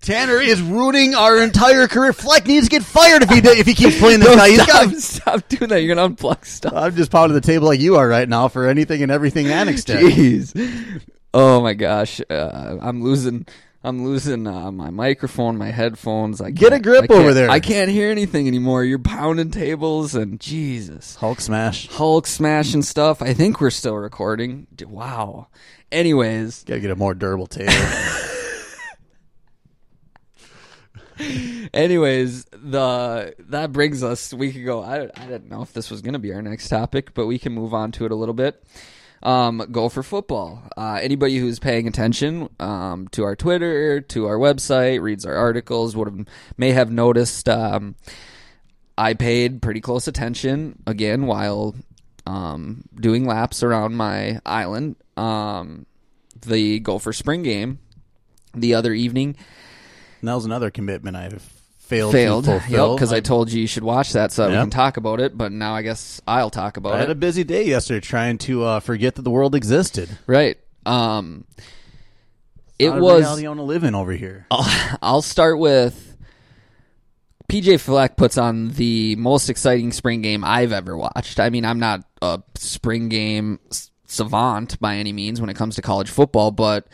[0.00, 2.12] Tanner is ruining our entire career.
[2.14, 4.54] Fleck needs to get fired if he if he keeps playing this No, guy.
[4.54, 4.96] Stop, got.
[4.96, 5.82] stop doing that.
[5.82, 6.72] You're gonna unplug stuff.
[6.74, 10.00] I'm just pounding the table like you are right now for anything and everything Annexstad.
[10.10, 11.02] Jeez.
[11.34, 13.46] Oh my gosh, uh, I'm losing.
[13.82, 16.42] I'm losing uh, my microphone, my headphones.
[16.42, 17.48] I Get a grip over there.
[17.48, 18.84] I can't hear anything anymore.
[18.84, 21.88] You're pounding tables and Jesus, Hulk smash.
[21.88, 23.22] Hulk smashing stuff.
[23.22, 24.66] I think we're still recording.
[24.86, 25.46] Wow.
[25.90, 27.72] Anyways, Got to get a more durable table.
[31.74, 34.32] anyways, the that brings us.
[34.32, 34.82] We could go.
[34.82, 37.38] I I didn't know if this was going to be our next topic, but we
[37.38, 38.62] can move on to it a little bit.
[39.22, 40.62] Um, go for football.
[40.76, 45.94] Uh, anybody who's paying attention um, to our Twitter, to our website, reads our articles,
[45.94, 47.48] would have may have noticed.
[47.48, 47.96] Um,
[48.96, 51.74] I paid pretty close attention again while
[52.26, 54.96] um, doing laps around my island.
[55.16, 55.86] Um,
[56.40, 57.78] the Gopher Spring game
[58.54, 59.36] the other evening
[60.20, 61.42] And that was another commitment I've
[61.78, 62.44] failed, failed.
[62.44, 62.94] to fulfill.
[62.94, 64.62] because I, told you you should watch that so that we Yep.
[64.64, 65.36] can talk about it.
[65.36, 66.96] But now I guess I'll talk about it.
[66.96, 67.12] I had it.
[67.12, 70.08] a busy day yesterday trying to uh, forget that the world existed.
[70.26, 70.56] right.
[70.86, 71.44] Um,
[72.78, 73.20] it Not a was.
[73.20, 74.46] reality I want to live in over here.
[74.50, 76.16] I'll, I'll start with
[77.50, 81.40] PJ Fleck puts on the most exciting spring game I've ever watched.
[81.40, 85.74] I mean, I'm not a spring game s- savant by any means when it comes
[85.76, 86.86] to college football, but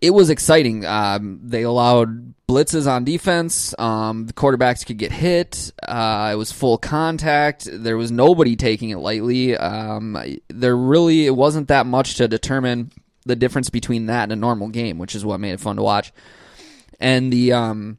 [0.00, 0.84] it was exciting.
[0.86, 3.74] Um, they allowed blitzes on defense.
[3.78, 5.72] Um, the quarterbacks could get hit.
[5.82, 7.68] Uh, it was full contact.
[7.70, 9.56] There was nobody taking it lightly.
[9.56, 12.90] Um, there really it wasn't that much to determine
[13.26, 15.82] the difference between that and a normal game, which is what made it fun to
[15.82, 16.12] watch.
[16.98, 17.98] And the um,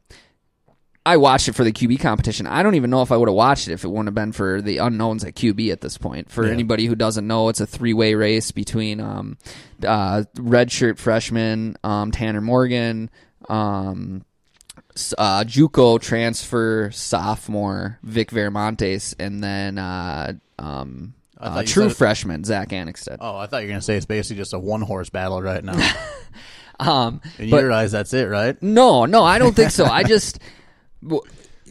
[1.04, 2.46] I watched it for the QB competition.
[2.46, 4.30] I don't even know if I would have watched it if it wouldn't have been
[4.32, 6.30] for the unknowns at QB at this point.
[6.30, 6.52] For Yeah.
[6.52, 9.36] anybody who doesn't know, it's a three way race between um,
[9.84, 13.10] uh, redshirt freshman um, Tanner Morgan,
[13.48, 14.24] um,
[15.18, 22.68] uh, JUCO transfer sophomore Vic Viramontes, and then uh, um, uh, true said freshman Zack
[22.68, 23.16] Annexstad.
[23.18, 25.64] Oh, I thought you were gonna say it's basically just a one horse battle right
[25.64, 25.74] now.
[26.80, 28.60] Um, In but- your eyes, that's it, right?
[28.60, 29.84] No, no, I don't think so.
[29.84, 30.40] I just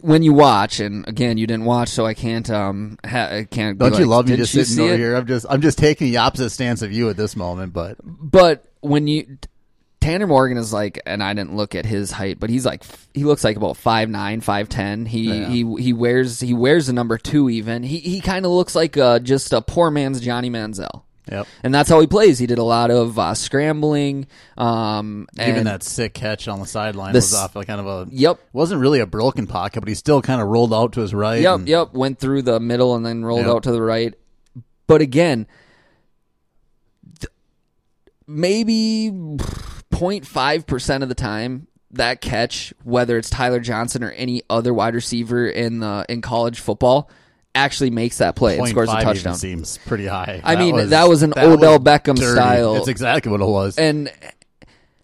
[0.02, 2.48] when you watch, and again, you didn't watch, so I can't.
[2.50, 3.78] Um, ha- I can't.
[3.78, 5.14] Don't you like, love me just you sitting over it?" here?
[5.14, 8.64] I'm just I'm just taking the opposite stance of you at this moment, but But
[8.80, 9.38] when you
[10.00, 12.82] Tanner Morgan is like, and I didn't look at his height, but he's like
[13.14, 15.06] he looks like about five nine, five ten.
[15.06, 15.48] He Yeah.
[15.48, 17.84] he he wears he wears the number two even.
[17.84, 21.02] He he kind of looks like uh, just a poor man's Johnny Manziel.
[21.30, 21.46] Yep.
[21.62, 22.38] And that's how he plays.
[22.40, 24.26] He did a lot of uh, scrambling.
[24.56, 28.40] Um, even that sick catch on the sideline was off like kind of a Yep.
[28.52, 31.40] wasn't really a broken pocket, but he still kind of rolled out to his right.
[31.40, 31.92] Yep, and- yep.
[31.94, 33.48] Went through the middle and then rolled Yep.
[33.56, 34.14] out to the right.
[34.88, 35.46] But again,
[37.20, 37.32] th-
[38.26, 39.10] maybe
[39.92, 45.46] 0.5% of the time that catch, whether it's Tyler Johnson or any other wide receiver
[45.46, 47.10] in the in college football,
[47.54, 49.34] actually makes that play and scores a 0.5 even touchdown.
[49.34, 50.40] seems pretty high.
[50.42, 52.32] I mean, that was an Odell Beckham dirty.
[52.32, 52.74] style.
[52.74, 53.78] That's exactly what it was.
[53.78, 54.10] And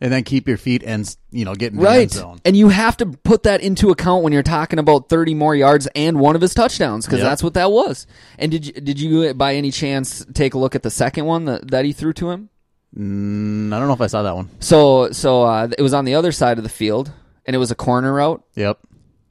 [0.01, 2.39] and then keep your feet and you know get in the end right, zone.
[2.45, 5.89] and you have to put that into account when you're talking about 30 more yards
[5.97, 7.29] and one of his touchdowns because Yep.
[7.29, 8.07] that's what that was.
[8.39, 11.47] And did you, did you by any chance take a look at the second one
[11.47, 12.49] that, that he threw to him?
[12.97, 14.49] Mm, I don't know if I saw that one.
[14.61, 17.11] So so uh, it was on the other side of the field,
[17.45, 18.79] and it was a corner route, Yep.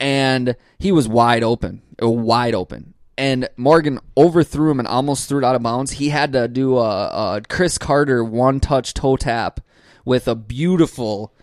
[0.01, 2.93] and he was wide open, uh, wide open.
[3.17, 5.93] And Morgan overthrew him and almost threw it out of bounds.
[5.93, 9.59] He had to do a, a Cris Carter one touch toe tap
[10.05, 11.33] with a beautiful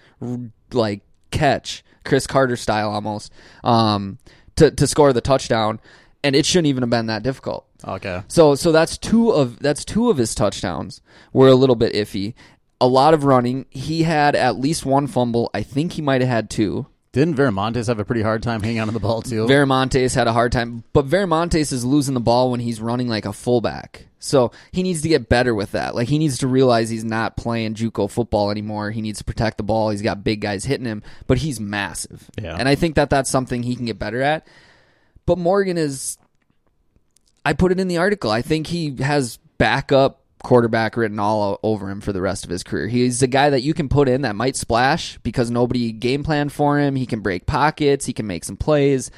[0.73, 3.33] like catch, Cris Carter style almost,
[3.65, 4.19] um,
[4.57, 5.81] to to score the touchdown.
[6.23, 7.67] And it shouldn't even have been that difficult.
[7.87, 8.23] Okay.
[8.29, 12.35] So so that's two of that's two of his touchdowns were a little bit iffy.
[12.81, 13.67] A lot of running.
[13.71, 15.51] He had at least one fumble.
[15.55, 16.87] I think he might have had two.
[17.15, 19.47] Didn't Viramontes have a pretty hard time hanging on to the ball too?
[19.47, 23.25] Viramontes had a hard time, but Viramontes is losing the ball when he's running like
[23.25, 24.07] a fullback.
[24.19, 25.95] So he needs to get better with that.
[25.95, 28.91] Like he needs to realize he's not playing JUCO football anymore.
[28.91, 29.91] He needs to protect the ball.
[29.91, 32.29] He's got big guys hitting him, but he's massive.
[32.37, 32.57] Yeah.
[32.59, 34.45] And I think that that's something he can get better at.
[35.25, 36.19] But Morgan is
[37.45, 38.33] I put it in the article.
[38.33, 42.63] I think he has backup quarterback written all over him for the rest of his
[42.63, 42.87] career.
[42.87, 46.53] He's a guy that you can put in that might splash because nobody game planned
[46.53, 46.95] for him.
[46.95, 49.11] He can break pockets, he can make some plays.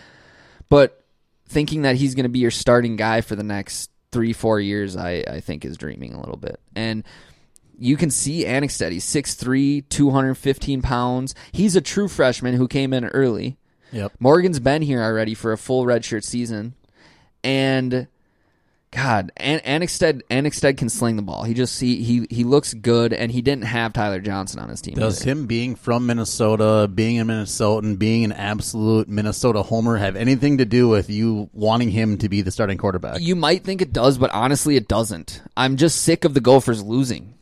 [0.71, 1.05] But
[1.49, 4.97] thinking that he's going to be your starting guy for the next three, four years,
[4.97, 6.59] I, I think is dreaming a little bit.
[6.75, 7.05] And
[7.79, 8.93] you can see Annexstad.
[8.93, 11.35] He's 6'3, 215 pounds.
[11.53, 13.59] He's a true freshman who came in early.
[13.93, 14.13] Yep.
[14.19, 16.75] Morgan's been here already for a full redshirt season.
[17.45, 18.09] And
[18.93, 21.43] God, An- Annexstad can sling the ball.
[21.43, 24.81] He just he, he he looks good, and he didn't have Tyler Johnson on his
[24.81, 24.95] team.
[24.95, 25.33] Does either.
[25.33, 30.65] him being from Minnesota, being a Minnesotan, being an absolute Minnesota homer have anything to
[30.65, 33.21] do with you wanting him to be the starting quarterback?
[33.21, 35.43] You might think it does, but honestly, it doesn't.
[35.57, 37.35] I'm just sick of the Gophers losing.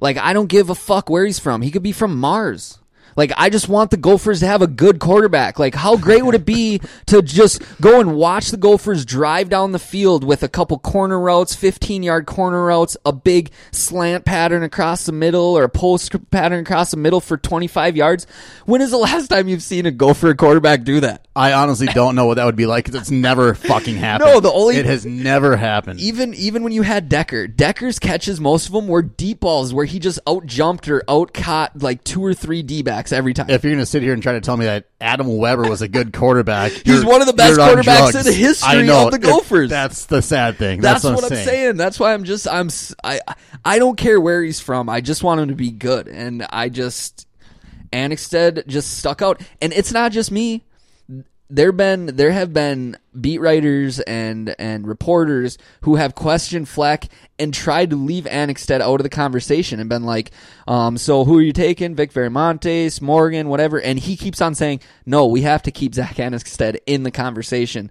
[0.00, 1.62] Like, I don't give a fuck where he's from.
[1.62, 2.78] He could be from Mars.
[3.18, 5.58] Like, I just want the Gophers to have a good quarterback.
[5.58, 9.72] Like, how great would it be to just go and watch the Gophers drive down
[9.72, 14.62] the field with a couple corner routes, 15 yard corner routes, a big slant pattern
[14.62, 18.24] across the middle, or a post pattern across the middle for 25 yards?
[18.66, 21.26] When is the last time you've seen a Gopher quarterback do that?
[21.34, 24.30] I honestly don't know what that would be like because it's never fucking happened.
[24.30, 25.98] No, the only- it has never happened.
[25.98, 29.86] even even when you had Decker, Decker's catches most of them were deep balls where
[29.86, 33.50] he just out jumped or out caught like two or three D backs every time.
[33.50, 35.82] if you're going to sit here and try to tell me that Adam Weber was
[35.82, 39.06] a good quarterback, He's one of the best quarterbacks in the history know.
[39.06, 39.70] of the It- Gophers.
[39.70, 40.80] that's the sad thing.
[40.80, 41.76] That's, That's, what, I'm saying.
[41.76, 42.68] That's why I'm just I'm
[43.04, 43.20] I
[43.64, 44.88] I don't care where he's from.
[44.88, 47.26] I just want him to be good, and I just
[47.92, 49.40] Annexstad just stuck out.
[49.60, 50.64] And it's not just me.
[51.50, 57.08] There been there have been beat writers and and reporters who have questioned Fleck
[57.38, 60.30] and tried to leave Annexstad out of the conversation and been like,
[60.66, 61.94] um, so who are you taking?
[61.94, 63.80] Vic Viramontes, Morgan, whatever.
[63.80, 67.90] And he keeps on saying, no, we have to keep Zack Annexstad in the conversation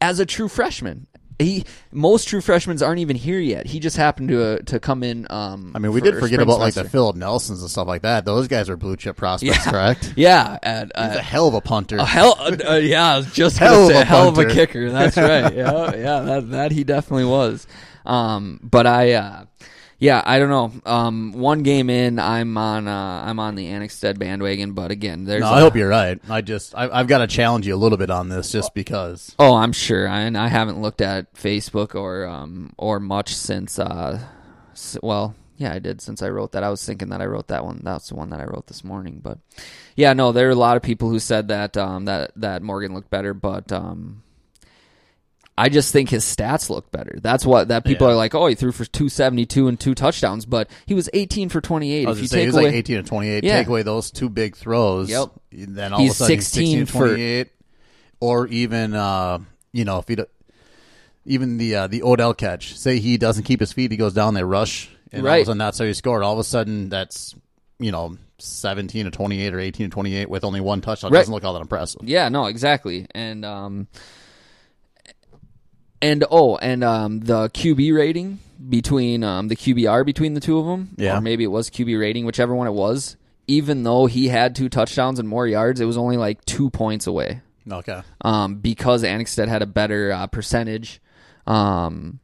[0.00, 1.06] as a true freshman.
[1.38, 3.66] He most true freshmen aren't even here yet.
[3.66, 5.26] He just happened to uh, to come in.
[5.30, 6.84] Um, I mean, we for did forget about like the.
[6.84, 8.24] Philip Nelsons and stuff like that.
[8.24, 9.70] Those guys are blue chip prospects, Yeah.
[9.70, 10.12] correct?
[10.16, 11.96] Yeah, and, uh, He's a hell of a punter.
[11.96, 14.90] a hell, uh, uh, yeah, just Hell gonna of a hell of a kicker.
[14.90, 15.52] That's right.
[15.56, 17.66] Yeah, yeah, that that he definitely was.
[18.06, 19.44] Um, but I, uh,
[19.98, 20.72] yeah, I don't know.
[20.90, 24.72] Um, one game in, I'm on, uh, I'm on the Annexstad bandwagon.
[24.72, 25.40] But again, there's.
[25.42, 26.18] no, I I hope you're right.
[26.28, 29.34] I just, I, I've got to challenge you a little bit on this, just because.
[29.38, 30.08] Oh, I'm sure.
[30.08, 34.20] I, and I haven't looked at Facebook or um or much since uh,
[34.72, 36.00] s- well, yeah, I did.
[36.02, 37.80] Since I wrote that, I was thinking that I wrote that one.
[37.84, 39.20] That's the one that I wrote this morning.
[39.22, 39.38] But
[39.94, 42.92] yeah, no, there are a lot of people who said that um, that that Morgan
[42.92, 44.23] looked better, but um,
[45.56, 47.18] I just think his stats look better.
[47.22, 48.14] That's what that people Yeah.
[48.14, 48.34] are like.
[48.34, 51.60] Oh, he threw for two seventy two and two touchdowns, but he was eighteen for
[51.60, 52.08] twenty eight.
[52.08, 53.44] If you say, he take was away, like 18 to 28.
[53.44, 53.58] Yeah.
[53.58, 55.10] Take away those two big throws.
[55.10, 55.28] Yep.
[55.52, 57.48] Then all He's of a sudden he's 16 16 to for- 28.
[58.20, 59.38] Or even, uh,
[59.72, 60.16] you know, if he,
[61.26, 62.76] even the uh, the Odell catch.
[62.76, 65.44] Say he doesn't keep his feet, he goes down, they rush, and all of a
[65.44, 66.22] sudden that's how he scored.
[66.22, 67.34] All of a sudden that's,
[67.78, 71.12] you know, 17 to 28 or 18 to 28 with only one touchdown.
[71.12, 71.20] Right.
[71.20, 72.02] Doesn't look all that impressive.
[72.04, 73.06] Yeah, no, exactly.
[73.14, 73.86] And um
[76.04, 78.38] and oh, and um the QB rating
[78.68, 81.16] between um the QBR between the two of them, Yeah.
[81.18, 83.16] or maybe it was QB rating, whichever one it was.
[83.46, 87.06] Even though he had two touchdowns and more yards, it was only like two points
[87.06, 87.40] away.
[87.70, 88.02] Okay.
[88.20, 91.00] Um, because Annexstad had a better uh, percentage,
[91.46, 92.20] um,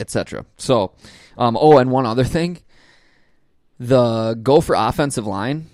[0.00, 0.44] etc.
[0.56, 0.92] So,
[1.36, 2.58] um, oh, and one other thing,
[3.78, 5.66] the Gopher offensive line.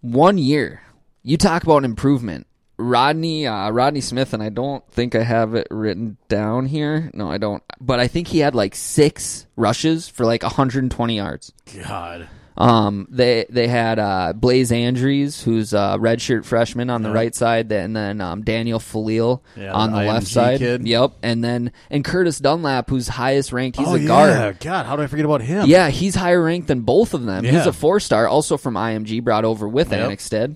[0.00, 0.82] One year,
[1.22, 2.46] you talk about an improvement.
[2.80, 7.10] Rodney uh, Rodney Smith, and I don't think I have it written down here.
[7.14, 7.62] No, I don't.
[7.80, 11.52] But I think he had like six rushes for like 120 yards.
[11.84, 12.28] God.
[12.56, 17.72] Um, they they had uh, Blaise Andries, who's a redshirt freshman on the right side,
[17.72, 20.58] and then um, Daniel Faalele Yeah, on the left side.
[20.58, 20.86] kid.
[20.86, 23.78] Yep, and then and Curtis Dunlap, who's highest ranked.
[23.78, 24.30] He's oh, a guard.
[24.30, 24.52] yeah.
[24.52, 25.68] God, how did I forget about him?
[25.68, 27.44] Yeah, he's higher ranked than both of them.
[27.44, 30.50] He's a four star, also from IMG, brought over with Yep.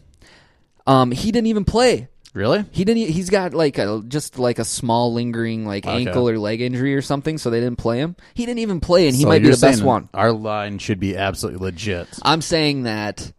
[0.87, 2.09] Um, he didn't even play.
[2.35, 2.65] Really?
[2.73, 3.09] He didn't.
[3.11, 6.07] He's got like a just like a small lingering like Okay.
[6.07, 8.17] ankle or leg injury or something, so they didn't play him.
[8.35, 10.09] He didn't even play, and he So might be you're the best saying one.
[10.13, 12.09] Our line should be absolutely legit.
[12.23, 13.33] I'm saying that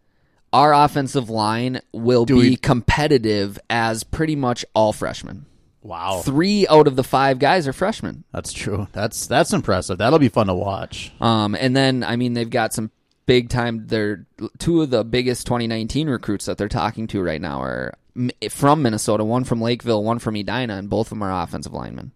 [0.52, 5.44] our offensive line will be we- competitive as pretty much all freshmen.
[5.82, 6.22] Wow.
[6.24, 8.24] Three out of the five guys are freshmen.
[8.32, 8.88] That's true.
[8.92, 9.98] That's that's impressive.
[9.98, 11.12] That'll be fun to watch.
[11.20, 12.90] Um, and then I mean they've got some
[13.26, 13.86] big time.
[13.88, 14.24] They're
[14.58, 17.94] two of the biggest 2019 recruits that they're talking to right now are
[18.50, 19.24] from Minnesota.
[19.24, 22.12] One from Lakeville, one from Edina, and both of them are offensive linemen.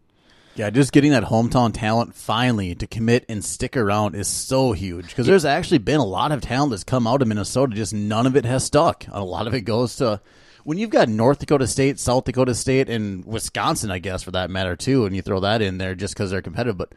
[0.56, 5.08] Yeah, just getting that hometown talent finally to commit and stick around is so huge
[5.08, 8.26] because there's actually been a lot of talent that's come out of Minnesota, just none
[8.26, 9.06] of it has stuck.
[9.10, 10.20] A lot of it goes to
[10.64, 14.50] when you've got North Dakota State, South Dakota State, and Wisconsin, I guess for that
[14.50, 16.76] matter too, and you throw that in there just because they're competitive.
[16.76, 16.92] But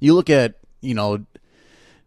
[0.00, 1.24] you look at you know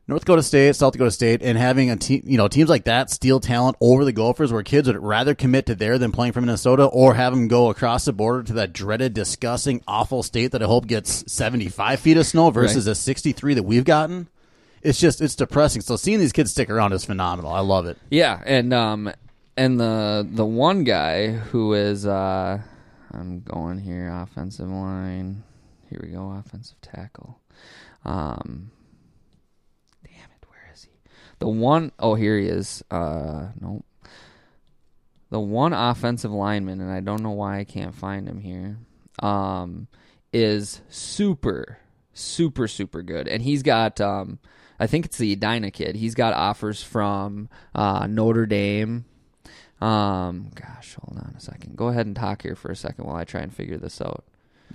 [0.10, 3.12] North Dakota State, South Dakota State, and having a team, you know, teams like that
[3.12, 6.42] steal talent over the Gophers, where kids would rather commit to there than playing for
[6.42, 10.64] Minnesota, or have them go across the border to that dreaded, disgusting, awful state that
[10.64, 14.28] I hope gets seventy-five feet of snow versus a sixty-three that we've gotten.
[14.82, 15.84] It's just it's depressing.
[15.84, 17.52] So seeing these kids stick around is phenomenal.
[17.52, 17.98] I love it.
[18.10, 19.14] Yeah, and um,
[19.56, 22.60] and the the one guy who is uh,
[23.12, 25.44] I'm going here offensive line.
[25.90, 27.40] Here we go, offensive tackle.
[28.06, 28.72] Um,
[30.04, 30.92] damn it, where is he?
[31.40, 32.84] The one oh here he is.
[32.92, 33.86] Uh, nope.
[35.30, 38.78] The one offensive lineman, and I don't know why I can't find him here.
[39.20, 39.88] Um,
[40.34, 41.80] is super,
[42.14, 44.40] super, super good, and he's got um,
[44.80, 45.96] I think it's the Edina kid.
[45.96, 49.06] He's got offers from uh, Notre Dame.
[49.82, 51.76] Um, gosh, hold on a second.
[51.76, 54.26] Go ahead and talk here for a second while I try and figure this out.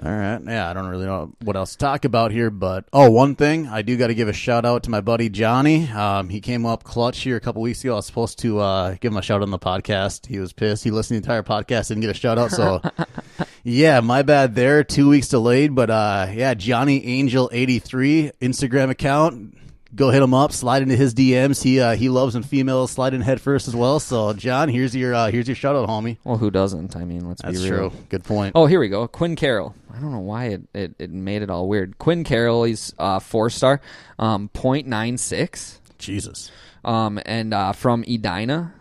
[0.02, 0.40] All right.
[0.44, 3.68] Yeah, I don't really know what else to talk about here, but oh, one thing
[3.68, 5.88] I do got to give a shout out to my buddy Johnny.
[5.88, 7.92] Um, he came up clutch here a couple weeks ago.
[7.92, 10.26] I was supposed to uh, give him a shout out on the podcast.
[10.26, 10.82] He was pissed.
[10.82, 12.50] He listened to the entire podcast, didn't get a shout out.
[12.50, 12.82] So,
[13.62, 14.82] yeah, my bad there.
[14.82, 19.56] Two weeks delayed, but uh, yeah, Johnny Angel eighty three Instagram account.
[19.94, 20.50] Go hit him up.
[20.52, 21.62] Slide into his DMs.
[21.62, 24.00] He uh, he loves when females slide in head first as well.
[24.00, 26.16] So, John, here's your uh, here's your shout out, homie.
[26.24, 26.96] Well, who doesn't?
[26.96, 27.90] I mean, let's That's be real.
[27.90, 28.00] true.
[28.08, 28.52] Good point.
[28.56, 29.06] Oh, here we go.
[29.06, 29.74] Quinn Carroll.
[29.94, 31.98] I don't know why it, it, it made it all weird.
[31.98, 33.80] Quinn Carroll, he's uh, four star,
[34.18, 35.78] um, 0.96.
[35.98, 36.50] Jesus.
[36.84, 38.74] um, and uh, from Edina.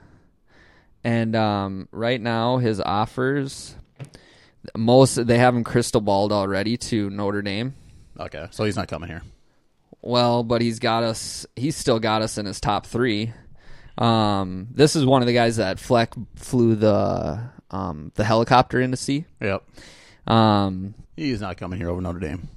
[1.04, 3.76] And um, right now, his offers
[4.76, 7.76] most they have him crystal balled already to Notre Dame.
[8.20, 9.22] Okay, so he's not coming here.
[10.04, 11.46] Well, but he's got us.
[11.56, 13.32] He's still got us in his top three.
[13.98, 17.42] Um, this is one of the guys that Fleck flew the
[17.72, 19.26] um, the helicopter in to see.
[19.42, 19.64] Yep.
[20.28, 22.50] Um, He's not coming here over Notre Dame.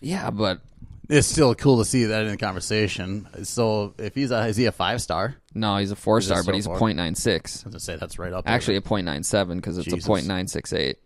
[0.00, 0.60] yeah, but
[1.08, 3.26] It's still cool to see that in the conversation.
[3.44, 5.36] So if he's a, is he a five star?
[5.54, 7.64] no, he's a four it star, but he's a point nine six.
[7.64, 8.44] I was gonna say that's right up.
[8.44, 8.54] there.
[8.54, 10.04] Actually, a point nine seven because it's Jesus.
[10.04, 10.98] a point nine six eight.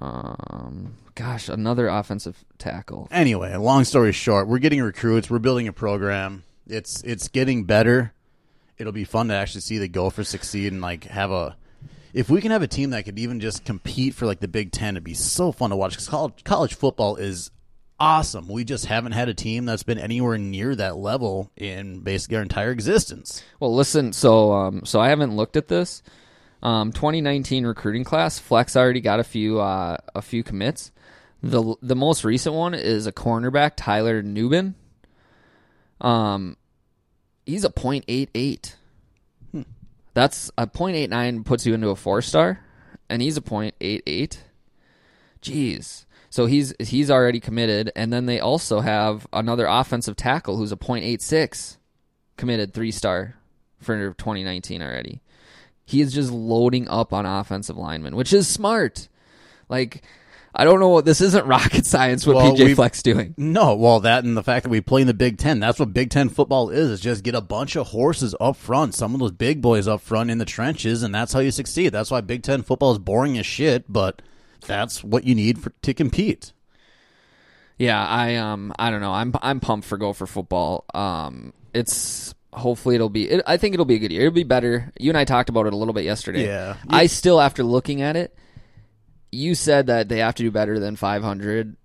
[0.00, 3.08] Um, gosh, another offensive tackle.
[3.10, 5.30] Anyway, long story short, we're getting recruits.
[5.30, 6.44] We're building a program.
[6.66, 8.12] It's it's getting better.
[8.78, 11.56] It'll be fun to actually see the Gophers succeed and like have a.
[12.12, 14.70] If we can have a team that could even just compete for like the Big
[14.70, 17.50] Ten, it'd be so fun to watch because college, college football is
[18.02, 18.48] awesome.
[18.48, 22.42] We just haven't had a team that's been anywhere near that level in basically our
[22.42, 23.42] entire existence.
[23.60, 24.12] Well, listen.
[24.12, 26.02] So, um, so I haven't looked at this.
[26.62, 28.38] Um, 2019 recruiting class.
[28.38, 30.90] Fleck's already got a few, uh, a few commits.
[31.42, 34.74] The The most recent one is a cornerback, Tyler Nubin.
[36.00, 36.56] Um,
[37.46, 38.74] he's a .88.
[40.14, 42.60] That's a .89 puts you into a four star,
[43.08, 44.38] and he's a .88.
[45.40, 46.04] Jeez.
[46.30, 50.76] So he's he's already committed, and then they also have another offensive tackle who's a
[50.76, 51.76] .86
[52.36, 53.34] committed three star
[53.80, 55.20] for 2019 already.
[55.84, 59.08] He is just loading up on offensive linemen, which is smart.
[59.68, 60.02] Like
[60.54, 63.34] I don't know what this isn't rocket science what Well, PJ Fleck's doing.
[63.38, 65.60] No, well, that and the fact that we play in the Big Ten.
[65.60, 66.90] That's what Big Ten football is.
[66.90, 70.00] Is just get a bunch of horses up front, some of those big boys up
[70.02, 71.90] front in the trenches, and that's how you succeed.
[71.90, 74.20] That's why Big Ten football is boring as shit, but
[74.66, 76.52] that's what you need for, to compete.
[77.78, 79.12] Yeah, I um I don't know.
[79.12, 80.84] I'm I'm pumped for Gopher football.
[80.94, 84.22] Um it's hopefully it'll be it, I think it'll be a good year.
[84.22, 84.92] It'll be better.
[84.98, 86.46] You and I talked about it a little bit yesterday.
[86.46, 86.76] Yeah.
[86.88, 88.36] I still after looking at it,
[89.32, 91.76] you said that they have to do better than 500.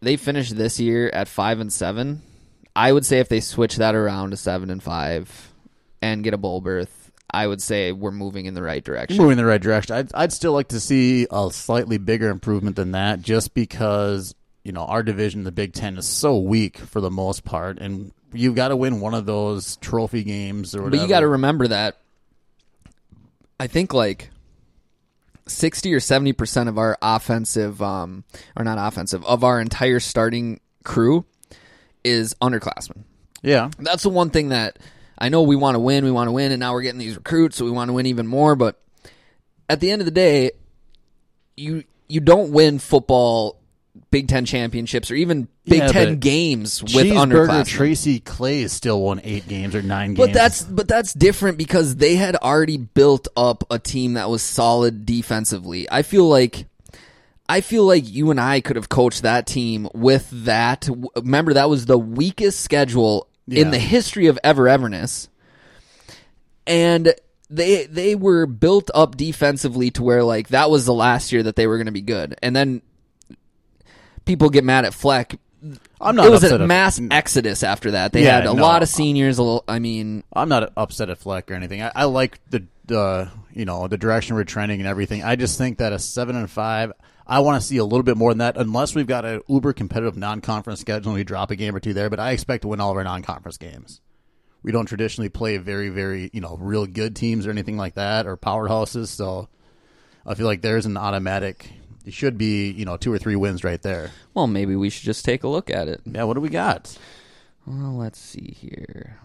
[0.00, 2.22] They finished this year at 5 and 7.
[2.74, 5.52] I would say if they switch that around to 7 and 5
[6.02, 9.18] and get a bowl berth, I would say we're moving in the right direction.
[9.18, 9.96] Moving in the right direction.
[9.96, 14.72] I'd, I'd still like to see a slightly bigger improvement than that, just because you
[14.72, 18.54] know our division, the Big Ten, is so weak for the most part, and you've
[18.54, 20.96] got to win one of those trophy games or whatever.
[20.96, 21.98] But you got to remember that
[23.58, 24.30] I think like
[25.46, 28.24] 60 or 70% of our offensive um
[28.56, 31.24] or not offensive of our entire starting crew
[32.02, 33.04] is underclassmen.
[33.42, 33.70] yeah.
[33.78, 34.78] That's the one thing that
[35.18, 37.16] I know we want to win, we want to win and now we're getting these
[37.16, 38.80] recruits so we want to win even more, but
[39.68, 40.52] at the end of the day
[41.56, 43.60] you you don't win football
[44.14, 47.66] Big 10 championships or even Big Yeah, 10 but games with Cheeseburger underclassmen.
[47.66, 52.14] Tracy Claeys still won eight games or nine But that's but that's different because they
[52.14, 55.90] had already built up a team that was solid defensively.
[55.90, 56.66] I feel like
[57.48, 60.88] I feel like you and I could have coached that team with that.
[61.16, 63.70] Remember that was the weakest schedule in Yeah.
[63.70, 65.28] the history of ever everness.
[66.68, 67.14] And
[67.50, 71.56] they they were built up defensively to where like that was the last year that
[71.56, 72.36] they were going to be good.
[72.42, 72.80] And then
[74.24, 75.36] people get mad at Fleck.
[76.00, 78.12] I'm not it was a at- mass exodus after that.
[78.12, 78.62] They Yeah, had a no.
[78.62, 79.38] lot of seniors.
[79.38, 81.82] little- I mean, I'm not upset at Fleck or anything.
[81.82, 85.22] I, I like the the you know the direction we're trending and everything.
[85.24, 86.92] I just think that a seven and five.
[87.26, 89.72] I want to see a little bit more than that, unless we've got a uber
[89.72, 92.10] competitive non-conference schedule and we drop a game or two there.
[92.10, 94.02] But I expect to win all of our non-conference games.
[94.62, 98.26] We don't traditionally play very, very you know real good teams or anything like that
[98.26, 99.06] or powerhouses.
[99.08, 99.48] So
[100.26, 101.70] I feel like there's an automatic.
[102.04, 104.10] It should be you know two or three wins right there.
[104.34, 106.00] well, maybe we should just take a look at it.
[106.04, 106.96] Yeah, what do we got?
[107.66, 109.18] Well, let's see here.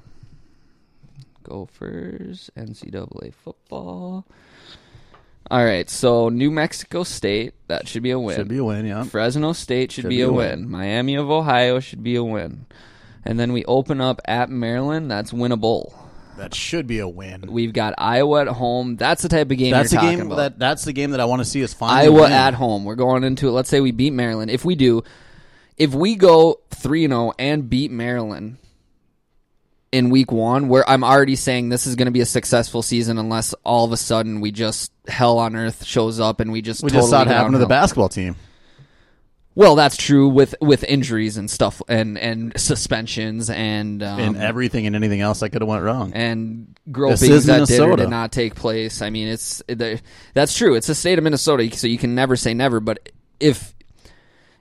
[1.43, 4.25] Gophers, NCAA football.
[5.51, 8.35] All right, so New Mexico State, that should be a win.
[8.35, 8.85] Should be a win.
[8.85, 9.03] Yeah.
[9.03, 10.61] Fresno State should, Should be, be a win.
[10.61, 10.69] win.
[10.69, 12.67] Miami of Ohio should be a win.
[13.25, 15.93] And then we open up at Maryland, that's winnable.
[16.39, 17.43] That should be a win.
[17.49, 18.95] We've got Iowa at home.
[18.95, 20.35] That's the type of game That's the game about.
[20.37, 22.31] that that's the game that I want to see us finally Iowa win.
[22.31, 22.85] at home.
[22.85, 23.51] We're going into it.
[23.51, 24.49] Let's say we beat Maryland.
[24.49, 25.03] If we do,
[25.77, 28.57] if we go 3 0 and beat Maryland
[29.91, 33.17] in week one, where I'm already saying this is going to be a successful season
[33.17, 36.83] unless all of a sudden we just hell on earth shows up and we just
[36.83, 38.35] We totally just saw it happen to the basketball team.
[39.59, 44.87] Well, that's true with with injuries and stuff and and suspensions and um, and everything
[44.87, 46.13] and anything else that could have went wrong.
[46.13, 49.01] and gropings that did or did not take place.
[49.01, 50.75] I mean, it's that's true.
[50.75, 52.79] It's the state of Minnesota, so you can never say never.
[52.79, 53.09] But
[53.41, 53.75] if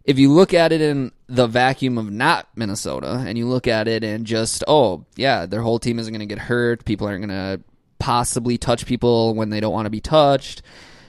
[0.02, 3.86] if you look at it in the vacuum of not Minnesota, and you look at
[3.86, 6.84] it and just oh yeah, their whole team isn't going to get hurt.
[6.84, 7.62] People aren't going to
[8.00, 10.62] possibly touch people when they don't want to be touched.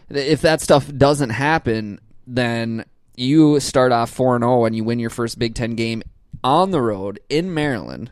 [0.10, 2.86] If that stuff doesn't happen, then
[3.20, 6.04] you start off four and zero and you win your first Big Ten game
[6.44, 8.12] on the road in Maryland.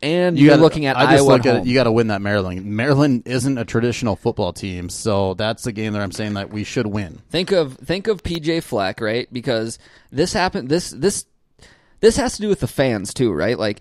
[0.00, 2.06] And you are looking at I just Iowa look at it, you got to win
[2.06, 2.64] that Maryland.
[2.64, 6.62] Maryland isn't a traditional football team, so that's the game that I'm saying that we
[6.62, 7.20] should win.
[7.30, 9.26] Think of think of PJ Fleck, right?
[9.32, 9.78] Because
[10.12, 10.68] this happened.
[10.68, 11.26] This this
[11.98, 13.58] this has to do with the fans too, right?
[13.58, 13.80] Like,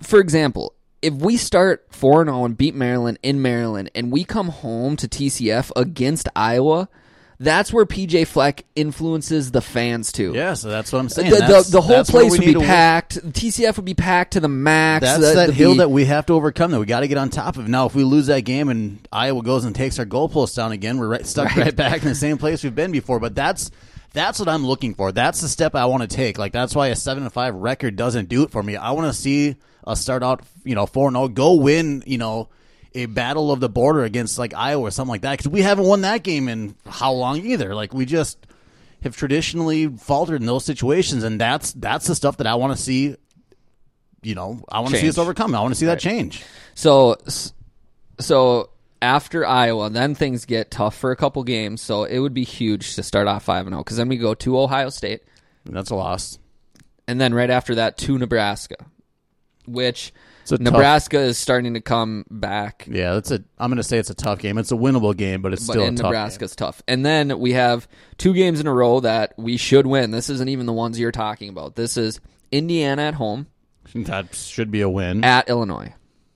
[0.00, 4.22] for example, if we start four and zero and beat Maryland in Maryland, and we
[4.22, 6.88] come home to TCF against Iowa,
[7.42, 10.32] that's where PJ Fleck influences the fans too.
[10.34, 11.30] Yeah, so that's what I'm saying.
[11.30, 13.16] The, the, the whole place would be packed.
[13.18, 15.04] TCF would be packed to the max.
[15.04, 16.70] That's The- that the- hill that we have to overcome.
[16.70, 17.68] That we got to get on top of.
[17.68, 20.98] Now, if we lose that game and Iowa goes and takes our goalpost down again,
[20.98, 21.66] we're right, stuck Right.
[21.66, 23.20] right back in the same place we've been before.
[23.20, 23.70] But that's
[24.12, 25.10] That's what I'm looking for.
[25.12, 26.38] That's the step I want to take.
[26.38, 28.76] Like that's why a seven and five record doesn't do it for me.
[28.76, 32.18] I want to see us start out, you know, four zero, oh, go win, you
[32.18, 32.48] know,
[32.94, 35.86] a battle of the border against like Iowa or something like that because we haven't
[35.86, 37.74] won that game in how long either.
[37.74, 38.46] Like we just
[39.02, 42.82] have traditionally faltered in those situations, and that's that's the stuff that I want to
[42.82, 43.16] see.
[44.22, 45.54] You know, I want to see us overcome.
[45.54, 46.44] I want to see that change.
[46.74, 47.16] So,
[48.20, 48.70] so
[49.02, 51.82] after Iowa, then things get tough for a couple games.
[51.82, 54.16] So it would be huge to start off five and oh, zero because then we
[54.16, 55.22] go to Ohio State,
[55.64, 56.38] That's a loss.
[57.08, 58.76] and then right after that to Nebraska,
[59.66, 62.86] which It's a tough- Nebraska is starting to come back.
[62.90, 63.42] Yeah, that's a.
[63.58, 64.58] I'm going to say it's a tough game.
[64.58, 66.04] It's a winnable game, but it's But still in a tough.
[66.04, 66.10] game.
[66.12, 66.82] Nebraska's tough.
[66.88, 67.86] And then we have
[68.18, 70.10] two games in a row that we should win.
[70.10, 71.74] This isn't even the ones you're talking about.
[71.76, 73.46] This is Indiana at home
[73.94, 75.22] That should be a win.
[75.24, 75.94] at Illinois.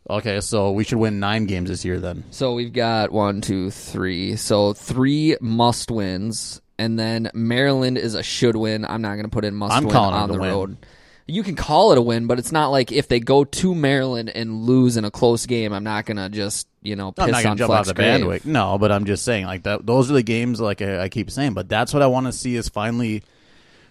[0.08, 2.22] Okay, so we should win nine games this year then.
[2.30, 4.36] So we've got one, two, three.
[4.36, 8.84] So three must wins, and then Maryland is a should win.
[8.84, 10.48] I'm not going to put in must I'm win calling on the win.
[10.50, 10.76] road.
[11.28, 14.30] You can call it a win, but it's not like if they go to Maryland
[14.30, 17.30] and lose in a close game, I'm not going to just you know piss I'm
[17.32, 18.20] not going on jump Flex out the grave.
[18.20, 18.52] bandwagon.
[18.52, 19.84] No, but I'm just saying like that.
[19.84, 21.54] Those are the games like I, I keep saying.
[21.54, 23.24] But that's what I want to see is finally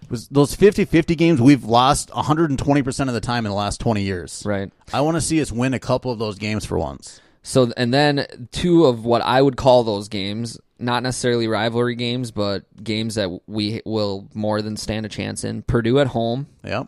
[0.09, 4.01] was those 50-50 games we've lost 120 percent of the time in the last 20
[4.03, 4.43] years.
[4.45, 4.71] Right.
[4.93, 7.21] I want to see us win a couple of those games for once.
[7.43, 12.31] So and then two of what I would call those games, not necessarily rivalry games,
[12.31, 15.63] but games that we will more than stand a chance in.
[15.63, 16.87] Purdue at home, Yep.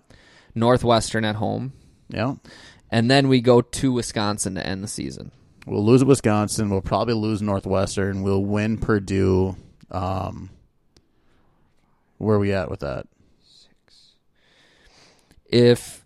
[0.58, 1.74] Northwestern at home,
[2.10, 2.38] Yep.
[2.92, 5.32] and then we go to Wisconsin to end the season.
[5.66, 6.70] We'll lose at Wisconsin.
[6.70, 8.24] We'll probably lose Northwestern.
[8.24, 9.56] We'll win Purdue.
[9.92, 10.50] Um,
[12.18, 13.06] where are we at with that?
[13.44, 14.14] Six.
[15.50, 16.06] If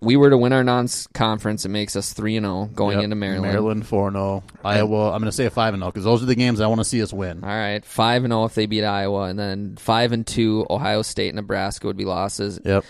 [0.00, 3.04] we were to win our non-conference, it makes us three and zero going Yep.
[3.04, 3.42] into Maryland.
[3.52, 4.42] Maryland four zero.
[4.64, 5.06] Iowa.
[5.12, 6.80] I'm going to say a five and zero because those are the games I want
[6.80, 7.42] to see us win.
[7.42, 11.02] All right, five and zero if they beat Iowa, and then five and two Ohio
[11.02, 12.60] State, Nebraska would be losses.
[12.64, 12.84] Yep.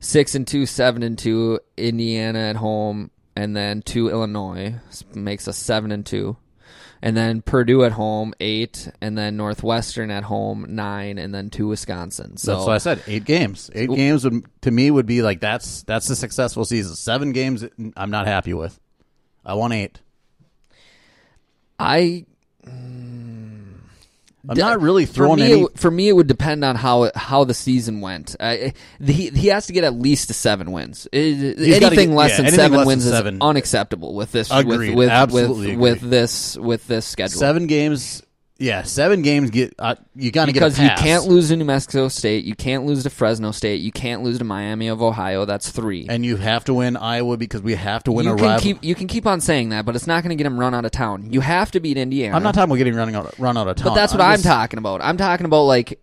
[0.00, 4.76] Six and two, seven and two Indiana at home, and then two Illinois
[5.14, 6.36] makes us seven and two,
[7.02, 11.68] and then Purdue at home eight, and then Northwestern at home nine, and then two
[11.68, 12.36] Wisconsin.
[12.36, 13.02] So that's what I said.
[13.06, 13.70] Eight games.
[13.74, 16.94] Eight games would, to me would be like that's that's a successful season.
[16.94, 17.64] Seven games,
[17.96, 18.78] I'm not happy with.
[19.44, 20.00] I want eight.
[21.78, 22.26] I
[24.48, 25.62] I'm not really throwing for me, any.
[25.62, 28.36] it, for me, it would depend on how it, how the season went.
[28.40, 28.72] I,
[29.04, 31.06] he he has to get at least to seven wins.
[31.12, 33.34] It- anything get- less yeah, than anything seven less than wins seven.
[33.36, 34.94] is unacceptable with this Agreed.
[34.94, 37.38] with with with, with this with this schedule.
[37.38, 38.22] seven games.
[38.60, 39.50] Yeah, seven games.
[39.50, 42.56] Get uh, you got to get because you can't lose to New Mexico State, you
[42.56, 45.44] can't lose to Fresno State, you can't lose to Miami of Ohio.
[45.44, 46.06] That's three.
[46.08, 48.60] and you have to win Iowa because we have to win you a can rival.
[48.60, 50.74] keep you can keep on saying that, but it's not going to get them run
[50.74, 51.32] out of town.
[51.32, 52.34] You have to beat Indiana.
[52.34, 53.84] I'm not talking about getting running out, run out of town.
[53.84, 55.02] But that's what I'm, just- talking about.
[55.04, 56.00] I'm talking about like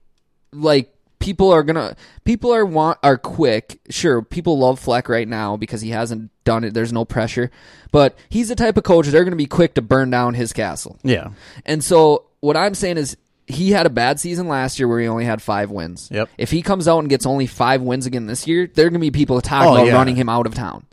[0.53, 3.81] like people are gonna people are want are quick.
[3.89, 6.73] Sure, people love Fleck right now because he hasn't done it.
[6.73, 7.51] There's no pressure,
[7.91, 10.99] but he's the type of coach they're gonna be quick to burn down his castle.
[11.03, 11.31] Yeah.
[11.65, 13.17] And so what I'm saying is
[13.47, 16.09] he had a bad season last year where he only had five wins.
[16.11, 16.29] Yep.
[16.37, 18.99] If he comes out and gets only five wins again this year, there are gonna
[18.99, 19.93] be people talking Oh, about yeah.
[19.93, 20.85] running him out of town.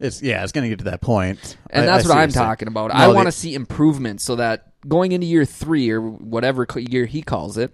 [0.00, 0.42] It's yeah.
[0.42, 1.56] It's going to get to that point.
[1.70, 2.88] And I- that's I what I'm talking about.
[2.88, 6.66] No, I want they- to see improvement so that going into year three or whatever
[6.76, 7.72] year he calls it,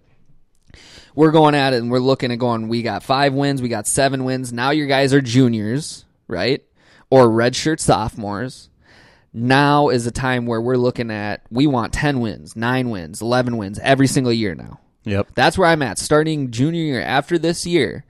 [1.14, 3.86] we're going at it and we're looking at going, we got five wins, we got
[3.86, 4.52] seven wins.
[4.52, 6.62] Now your guys are juniors, right?
[7.10, 8.68] Or redshirt sophomores.
[9.32, 13.56] Now is a time where we're looking at, we want 10 wins, nine wins, 11
[13.56, 14.80] wins every single year now.
[15.04, 15.28] Yep.
[15.34, 15.98] That's where I'm at.
[15.98, 18.04] Starting junior year after this year,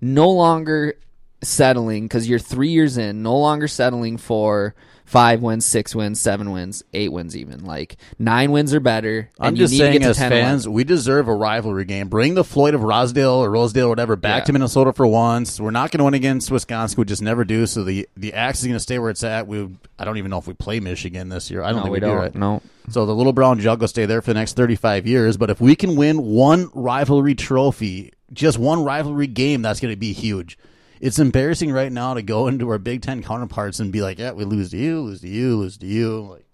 [0.00, 0.94] no longer
[1.42, 4.74] settling because you're three years in, no longer settling for
[5.12, 9.30] five wins, six wins, seven wins, eight wins, even like nine wins or better.
[9.38, 12.08] I'm just saying, as 10, fans, we deserve a rivalry game.
[12.08, 14.44] Bring the Floyd of Rosedale or Rosedale or whatever back Yeah.
[14.46, 15.60] to Minnesota for once.
[15.60, 16.96] We're not going to win against Wisconsin.
[16.98, 17.66] We just never do.
[17.66, 19.46] So the the axe is going to stay where it's at.
[19.46, 21.62] We I don't even know if we play Michigan this year.
[21.62, 22.06] I don't No, think we we, do.
[22.30, 22.34] don't.
[22.34, 22.62] No.
[22.88, 25.36] So the little brown jug will stay there for the next 35 years.
[25.36, 29.96] But if we can win one rivalry trophy, just one rivalry game, that's going to
[30.00, 30.56] be huge.
[31.02, 34.32] It's embarrassing right now to go into our Big Ten counterparts and be like, "Yeah,
[34.32, 36.46] we lose to you, lose to you, lose to you." Like,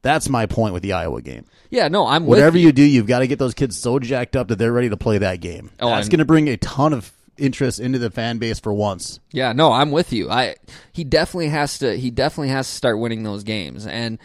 [0.00, 1.44] that's my point with the Iowa game.
[1.68, 4.36] Yeah, no, I'm Whatever with you do, you've got to get those kids so jacked
[4.36, 5.70] up that they're ready to play that game.
[5.80, 9.20] Oh, That's going to bring a ton of interest into the fan base for once.
[9.32, 10.30] Yeah, no, I'm with you.
[10.30, 10.56] I
[10.92, 13.86] he definitely has to he definitely has to start winning those games.
[13.86, 14.18] And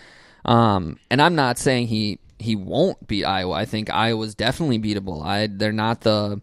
[0.46, 3.54] um and I'm not saying he he won't beat Iowa.
[3.54, 5.26] I think Iowa's definitely beatable.
[5.26, 6.42] I they're not the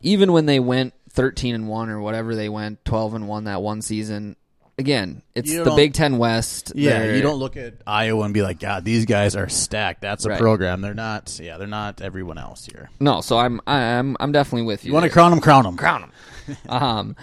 [0.00, 3.62] even when they went 13 and 1 or whatever they went 12 and 1 that
[3.62, 4.36] one season
[4.76, 6.72] again, it's You the don't- Big Ten West.
[6.74, 10.00] Yeah, They're- you don't look at Iowa and be like, God, these guys are stacked.
[10.00, 10.40] That's a Right.
[10.40, 10.80] program.
[10.80, 11.38] They're not.
[11.40, 12.90] Yeah, they're not everyone else here.
[12.98, 14.88] No, so I'm I'm I'm definitely with you.
[14.88, 15.40] You want to crown them?
[15.40, 15.76] Crown them.
[15.76, 16.10] crown
[16.46, 16.56] them.
[16.68, 17.16] um,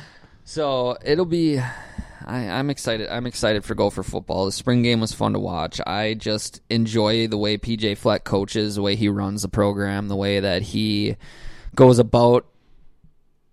[0.46, 1.60] so it'll be.
[2.24, 3.10] I, I'm excited.
[3.10, 4.46] I'm excited for Gopher football.
[4.46, 5.82] The spring game was fun to watch.
[5.86, 10.16] I just enjoy the way PJ Fleck coaches, the way he runs the program, the
[10.16, 11.18] way that he
[11.76, 12.46] goes about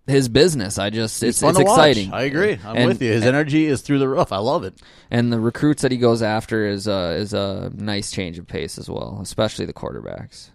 [0.09, 0.77] his business.
[0.77, 1.77] I just it's fun it's to watch.
[1.89, 2.13] exciting.
[2.13, 2.59] I agree.
[2.65, 3.11] I'm And- with you.
[3.11, 4.31] His energy is through the roof.
[4.31, 4.73] I love it.
[5.11, 8.77] and the recruits that he goes after is a is a nice change of pace
[8.77, 10.49] as well, especially the quarterbacks.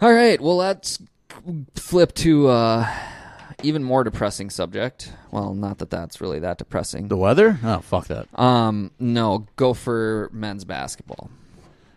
[0.00, 0.98] All right, well let's
[1.76, 2.86] flip to uh,
[3.62, 5.12] even more depressing subject.
[5.30, 7.08] Well, not that that's really that depressing.
[7.08, 7.58] The weather?
[7.64, 8.26] Oh, fuck that.
[8.38, 11.30] Um, no, Gopher men's basketball.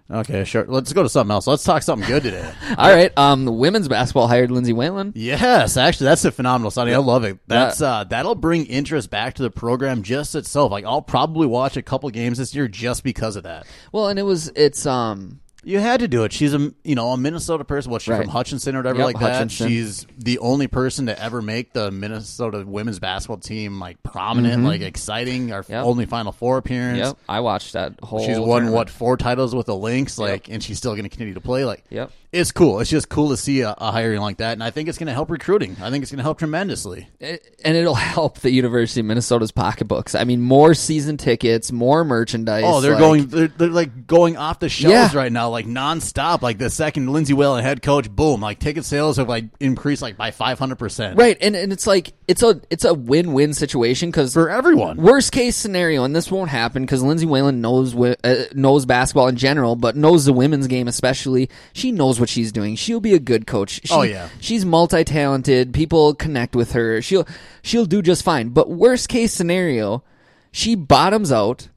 [0.10, 0.66] Okay, sure.
[0.68, 1.48] Let's go to something else.
[1.48, 2.54] Let's talk something good today.
[2.78, 5.14] All right, um, women's basketball hired Lindsay Whalen.
[5.16, 6.94] Yes, actually, that's a phenomenal signing.
[6.94, 7.40] I love it.
[7.48, 10.72] That's uh, that'll bring interest back to the program just itself.
[10.72, 13.66] Like, I'll probably watch a couple games this year just because of that.
[13.92, 16.32] Well, and it was it's um You had to do it.
[16.32, 17.92] She's a you know a Minnesota person.
[17.92, 18.22] What she's Right.
[18.22, 19.66] from Hutchinson or whatever Yep, like Hutchinson.
[19.66, 19.70] that.
[19.72, 24.82] She's the only person to ever make the Minnesota women's basketball team like prominent, like
[24.82, 25.52] exciting.
[25.52, 25.72] Our Mm-hmm.
[25.74, 25.84] Yep.
[25.86, 27.00] only Final Four appearance.
[27.00, 28.20] yep, I watched that whole.
[28.26, 28.76] She's won tournament.
[28.76, 31.66] what four titles with the Lynx, like, and she's still going to continue to play.
[31.66, 32.12] Like, Yep.
[32.36, 32.80] It's cool.
[32.80, 35.08] It's just cool to see a, a hiring like that, and I think it's going
[35.08, 35.76] to help recruiting.
[35.82, 37.08] I think it's going to help tremendously.
[37.20, 40.14] It- and it'll help the University of Minnesota's pocketbooks.
[40.14, 42.64] I mean, more season tickets, more merchandise.
[42.66, 43.26] Oh, they're like- going.
[43.28, 45.18] They're, they're like going off the shelves Yeah.
[45.18, 46.42] right now, like nonstop.
[46.42, 48.42] Like the second Lindsay Whalen head coach, boom!
[48.42, 51.18] Like ticket sales have like increased like by five hundred percent.
[51.18, 54.98] right, and and it's like it's a it's a win win situation because for everyone.
[54.98, 59.38] Worst case scenario, and this won't happen because Lindsay Whalen knows uh, knows basketball in
[59.38, 61.50] general, but knows the women's game especially.
[61.74, 62.76] She knows what she's doing.
[62.76, 63.80] She'll be a good coach.
[63.84, 64.30] Oh, she, Oh, yeah.
[64.40, 65.74] she's multi talented.
[65.74, 67.02] People connect with her.
[67.02, 67.28] She'll
[67.62, 68.50] she'll do just fine.
[68.50, 70.04] But worst case scenario,
[70.52, 71.70] she bottoms out.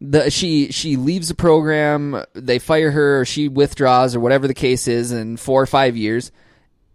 [0.00, 2.24] The she she leaves the program.
[2.34, 5.96] They fire her, or she withdraws, or whatever the case is, in four or five
[5.96, 6.30] years.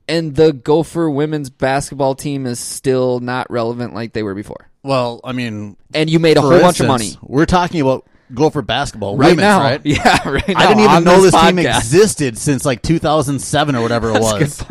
[0.08, 4.70] And the Gopher women's basketball team is still not relevant like they were before.
[4.84, 7.12] Well, I mean, And you made a whole bunch of money.
[7.22, 9.60] We're talking about Gopher basketball right women's, now.
[9.62, 9.82] right?
[9.86, 10.58] Yeah, right now.
[10.58, 14.64] I didn't even know this, team existed since like 2007 or whatever it was.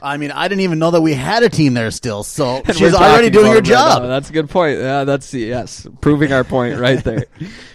[0.00, 2.22] I mean, I didn't even know that we had a team there still.
[2.22, 4.02] So And she's already doing her right job.
[4.02, 4.78] That's a good point.
[4.78, 7.24] Yeah, that's yes, proving our point right there.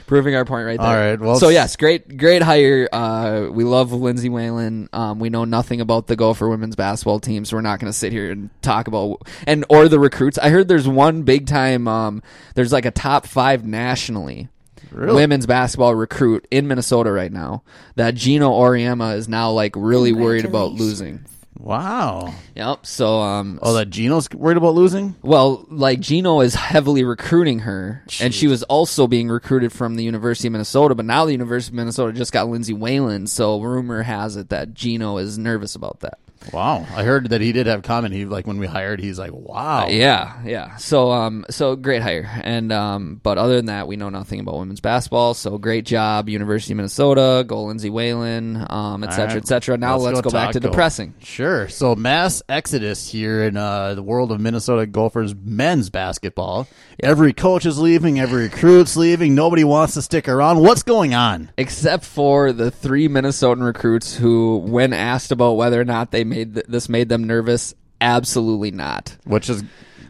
[0.08, 0.88] proving our point right there.
[0.88, 2.88] All right, well, so yes, great, great hire.
[2.92, 4.90] Uh, we love Lindsay Whalen.
[4.94, 7.98] Um, we know nothing about the Gopher women's basketball team, so we're not going to
[7.98, 10.38] sit here and talk about and or the recruits.
[10.38, 11.88] I heard there's one big time.
[11.88, 12.24] Um,
[12.56, 14.50] there's like a top five nationally.
[14.92, 15.16] Really?
[15.16, 17.64] Women's basketball recruit in Minnesota right now.
[17.96, 21.26] That Geno Auriemma is now like really worried about losing.
[21.60, 22.34] Wow.
[22.56, 22.86] Yep.
[22.86, 25.16] So um, Oh, that Geno's worried about losing?
[25.22, 30.04] well, like Geno is heavily recruiting her, and she was also being recruited from the
[30.04, 30.94] University of Minnesota.
[30.96, 34.74] But now the University of Minnesota just got Lindsay Whalen, so rumor has it that
[34.74, 36.20] Geno is nervous about that.
[36.52, 36.86] Wow.
[36.96, 38.14] I heard that he did have comment.
[38.14, 40.76] He like when we hired, he's like, "Wow." Uh, yeah, yeah.
[40.78, 44.58] So um, so great hire, and um, but other than that, we know nothing about
[44.58, 45.34] women's basketball.
[45.34, 49.78] So great job, University of Minnesota, go Lindsay Whalen, um, et cetera, et cetera.
[49.78, 51.14] Now let's, go, back to depressing.
[51.20, 51.68] Sure.
[51.70, 56.68] So mass exodus here in uh, the world of Minnesota Gophers men's basketball.
[57.02, 58.20] Every coach is leaving.
[58.20, 59.36] Every recruit's leaving.
[59.36, 60.60] Nobody wants to stick around.
[60.60, 61.50] What's going on?
[61.58, 66.54] except for the three Minnesotan recruits who, when asked about whether or not they made
[66.56, 69.16] th- this made them nervous, absolutely not.
[69.26, 69.64] Which is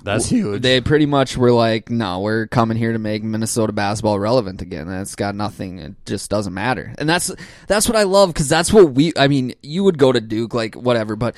[0.04, 0.62] that's huge.
[0.62, 4.90] They pretty much were like, "No, we're coming here to make Minnesota basketball relevant again.
[4.90, 5.80] And it's got nothing.
[5.80, 7.32] It just doesn't matter." And that's
[7.68, 9.14] that's what I love because that's what we.
[9.18, 11.36] I mean, you would go to Duke, like whatever, but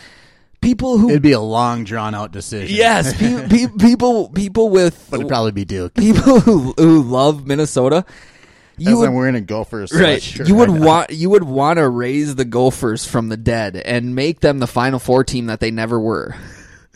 [0.62, 2.76] people who It'd be a long, drawn out decision.
[2.76, 5.94] yes, pe- pe- people people with but it'd probably be Duke.
[5.94, 8.04] people who who love Minnesota.
[8.78, 11.78] You As would, I'm wearing a Gophers right sweatshirt you would want you would want
[11.78, 15.60] to raise the gophers from the dead and make them the final four team that
[15.60, 16.36] they never were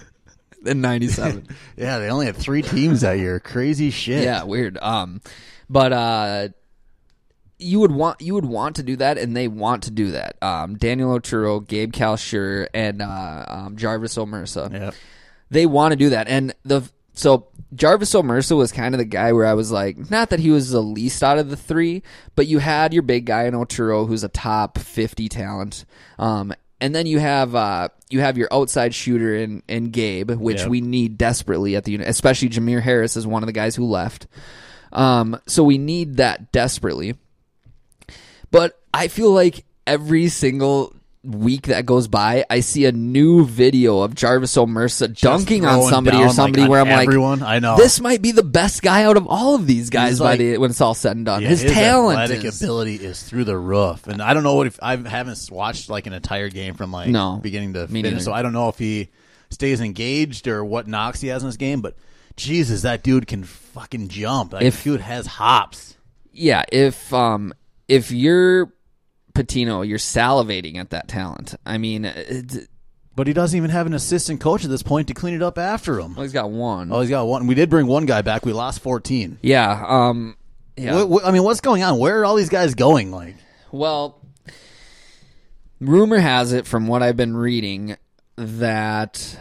[0.65, 3.39] in 97 Yeah, they only had three teams that year.
[3.39, 4.23] Crazy shit.
[4.23, 5.21] yeah weird um
[5.69, 6.47] but uh
[7.57, 10.35] you would want you would want to do that and they want to do that
[10.41, 14.93] um daniel oturu gabe kalscheur and uh um, jarvis omersa Yep.
[15.49, 16.27] they want to do that.
[16.27, 16.81] And the
[17.19, 20.51] so Jarvis Omersa was kind of the guy where I was like, not that he
[20.51, 22.01] was the least out of the three,
[22.35, 25.85] but you had your big guy in Oturu who's a top fifty talent.
[26.17, 30.61] Um, and then you have uh, you have your outside shooter in, in Gabe, which
[30.61, 30.69] Yep.
[30.69, 32.07] we need desperately at the unit.
[32.07, 34.27] Especially Jamir Harris is one of the guys who left.
[34.93, 37.15] Um, so we need that desperately.
[38.49, 40.95] But I feel like every single
[41.29, 46.17] week that goes by, I see a new video of Jarvis Omersa dunking on somebody
[46.17, 47.39] down, or somebody on where I'm like everyone.
[47.39, 47.77] like, I know.
[47.77, 50.39] this might be the best guy out of all of these guys He's by like-
[50.39, 51.41] the when it's all said and done.
[51.41, 54.67] Yeah, his, talent, athletic is, ability is through the roof, and I don't know what
[54.67, 58.19] if I haven't watched like an entire game from like No, beginning to finish, neither.
[58.19, 59.09] so I don't know if he
[59.51, 61.81] stays engaged or what knocks he has in his game.
[61.81, 61.95] But
[62.35, 64.53] Jesus, that dude can fucking jump.
[64.53, 65.95] Like, If- dude has hops.
[66.31, 66.63] yeah.
[66.71, 67.53] If um
[67.87, 68.71] if you're
[69.33, 71.55] Pitino, you're salivating at that talent.
[71.65, 72.67] I mean, it,
[73.15, 75.57] But he doesn't even have an assistant coach at this point to clean it up
[75.57, 76.15] after him.
[76.15, 76.91] well, he's got one.
[76.91, 77.47] Oh, he's got one.
[77.47, 78.45] We did bring one guy back.
[78.45, 79.37] We lost fourteen.
[79.41, 79.83] yeah.
[79.87, 80.35] Um.
[80.77, 80.95] Yeah.
[80.95, 81.97] What, what- I mean, what's going on?
[81.99, 83.11] Where are all these guys going?
[83.11, 83.35] Like,
[83.71, 84.21] Well,
[85.79, 87.97] rumor has it from what I've been reading
[88.37, 89.37] that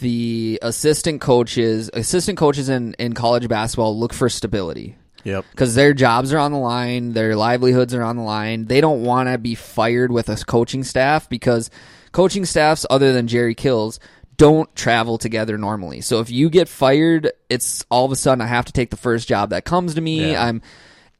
[0.00, 5.44] the assistant coaches, assistant coaches in, in college basketball look for stability yep.
[5.50, 8.66] because their jobs are on the line, their livelihoods are on the line.
[8.66, 11.70] They don't want to be fired with a coaching staff because
[12.12, 13.98] coaching staffs, other than Jerry Kill's,
[14.36, 16.00] don't travel together normally.
[16.00, 18.96] So if you get fired, it's all of a sudden I have to take the
[18.96, 20.32] first job that comes to me.
[20.32, 20.44] Yeah.
[20.44, 20.62] I'm,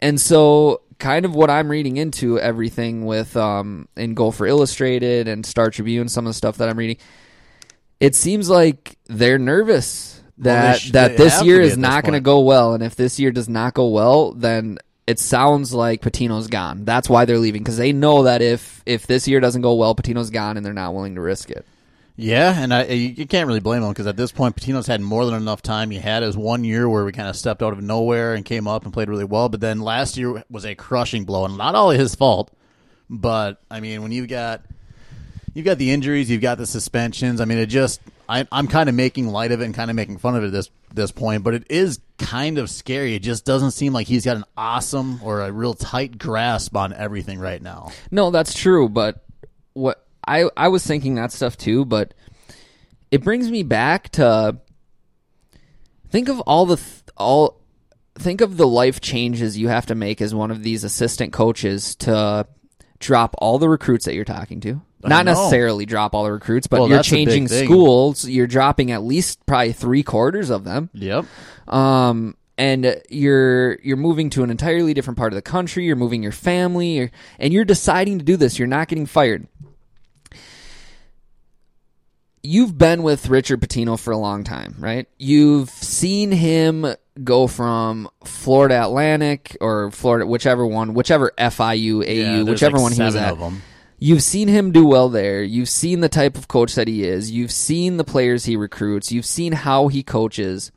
[0.01, 5.45] and so kind of what I'm reading into everything with um in Gopher Illustrated and
[5.45, 6.99] Star Tribune, some of the stuff that I'm reading,
[8.01, 12.21] it seems like they're nervous that sh- that this year is this not going to
[12.21, 16.47] go well, and if this year does not go well, then it sounds like Pitino's
[16.47, 16.85] gone.
[16.85, 19.95] That's why they're leaving because they know that if if this year doesn't go well,
[19.95, 21.67] Pitino's gone, and they're not willing to risk it.
[22.17, 25.01] Yeah, and I, you you can't really blame him because at this point, Pitino's had
[25.01, 25.91] more than enough time.
[25.91, 28.69] He had his one year where we kind of stepped out of nowhere and came
[28.69, 31.75] up and played really well, but then last year was a crushing blow, and not
[31.75, 32.51] all his fault.
[33.09, 34.63] But I mean, when you've got
[35.55, 37.41] you've got the injuries, you've got the suspensions.
[37.41, 39.97] I mean, it just I, I'm kind of making light of it and kind of
[39.97, 43.15] making fun of it at this this point, but it is kind of scary.
[43.15, 46.93] It just doesn't seem like he's got an awesome or a real tight grasp on
[46.93, 47.93] everything right now.
[48.11, 49.25] No, that's true, but
[49.73, 52.15] what I I was thinking that stuff too, but
[53.11, 54.59] it brings me back to
[56.11, 57.61] think of all the th- all
[58.15, 61.95] think of the life changes you have to make as one of these assistant coaches
[61.97, 62.47] to
[62.99, 64.81] drop all the recruits that you're talking to.
[65.11, 67.67] Not necessarily drop all the recruits, but Well, you're that's the big changing thing.
[67.67, 68.29] schools.
[68.29, 71.25] You're dropping at least probably three quarters of them Yep.
[71.69, 75.85] um, and you're you're moving to an entirely different part of the country.
[75.87, 78.59] You're moving your family, you're, and you're deciding to do this.
[78.59, 79.47] You're not getting fired.
[82.45, 85.07] You've been with Richard Pitino for a long time, right?
[85.17, 86.85] You've seen him
[87.23, 92.83] go from Florida Atlantic or Florida, whichever one, whichever FIU, AU, Yeah, there's whichever like
[92.83, 93.33] one he was seven at.
[93.35, 93.63] of 'em.
[94.03, 95.45] You've seen him do well there.
[95.45, 97.31] You've seen the type of coach that he is.
[97.31, 99.13] You've seen the players he recruits.
[99.13, 100.73] You've seen how he coaches.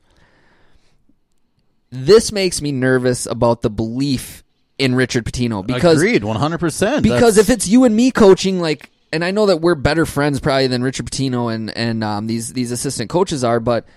[1.89, 4.43] This makes me nervous about the belief
[4.77, 7.01] in Richard Pitino because Agreed, one hundred percent.
[7.01, 10.39] because if it's you and me coaching, like, and I know that we're better friends
[10.39, 13.87] probably than Richard Pitino and and um, these these assistant coaches are, but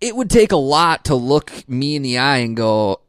[0.00, 3.02] it would take a lot to look me in the eye and go,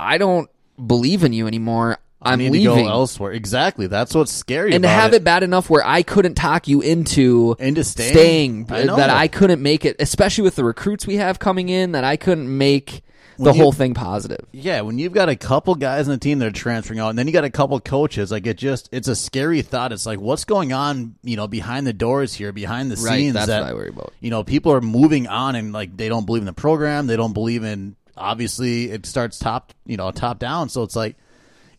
[0.00, 0.48] I don't
[0.78, 1.98] believe in you anymore.
[2.26, 2.76] I'm need leaving.
[2.76, 3.32] to go elsewhere.
[3.32, 3.86] Exactly.
[3.86, 4.72] That's what's scary.
[4.74, 5.24] and to have it.
[5.24, 8.66] bad enough where I couldn't talk you into Into staying?
[8.70, 8.96] I uh, know.
[8.96, 12.16] that I couldn't make it, especially with the recruits we have coming in, that I
[12.16, 13.02] couldn't make
[13.38, 14.46] the you- whole thing positive.
[14.52, 17.18] Yeah, when you've got a couple guys in the team that are transferring out, and
[17.18, 19.92] then you got a couple coaches, like it just it's a scary thought.
[19.92, 23.34] It's like what's going on, you know, behind the doors here, behind the Right, scenes.
[23.34, 24.14] that's that, what I worry about.
[24.20, 27.06] You know, people are moving on, and like they don't believe in the program.
[27.08, 27.96] They don't believe in.
[28.16, 30.70] Obviously, it starts top, you know, top down.
[30.70, 31.16] So it's like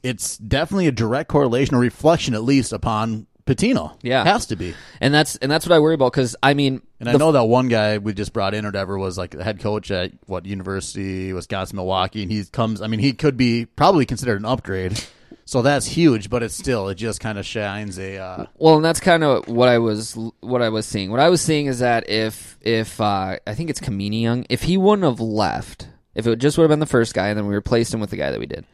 [0.07, 3.97] it's definitely a direct correlation or reflection, at least, upon Pitino.
[4.01, 4.23] Yeah.
[4.23, 4.75] has to be.
[4.99, 7.45] And that's and that's what I worry about because I mean, And I know that
[7.45, 10.45] one guy we just brought in or whatever was like the head coach at what
[10.45, 12.81] University, Wisconsin, Milwaukee, and he comes.
[12.81, 15.01] I mean, he could be probably considered an upgrade.
[15.45, 18.17] So that's huge, but it's still it just kind of shines a.
[18.17, 21.09] Uh, Well, and that's kind of what I was what I was seeing.
[21.09, 24.63] What I was seeing is that if if uh, I think it's Kimani Young, if
[24.63, 27.47] he wouldn't have left, if it just would have been the first guy, and then
[27.47, 28.65] we replaced him with the guy that we did,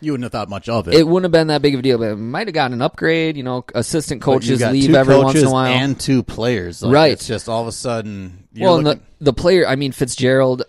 [0.00, 0.94] you wouldn't have thought much of it.
[0.94, 1.98] it wouldn't have been that big of a deal.
[1.98, 3.36] But it might have gotten an upgrade.
[3.36, 5.72] You know, assistant coaches leave every once in a while.
[5.72, 6.82] and two players.
[6.82, 7.12] Like, Right.
[7.12, 8.48] It's just all of a sudden.
[8.52, 10.64] You're well, and looking, the the player, I mean Fitzgerald.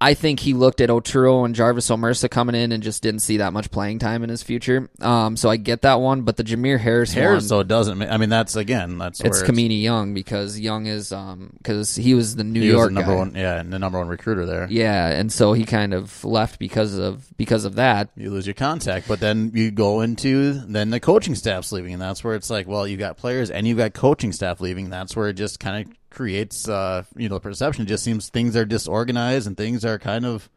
[0.00, 3.38] I think he looked at Oturu and Jarvis Omersa coming in and just didn't see
[3.38, 4.90] that much playing time in his future.
[5.00, 8.02] Um, so I get that one, but the Jamir Harris Harris, one, so it doesn't.
[8.02, 12.36] I mean, that's again, that's it's Kimani Young because Young is um because he was
[12.36, 13.18] the New he was York the number guy.
[13.18, 14.66] one, yeah, and the number one recruiter there.
[14.70, 18.10] Yeah, and so he kind of left because of because of that.
[18.16, 22.02] you lose your contact, but then you go into then the coaching staff's leaving, and
[22.02, 24.90] that's where it's like, well, you got players and you got coaching staff leaving.
[24.90, 27.84] That's where it just kind of creates, uh, you know, the perception.
[27.84, 30.50] It just seems things are disorganized and things are kind of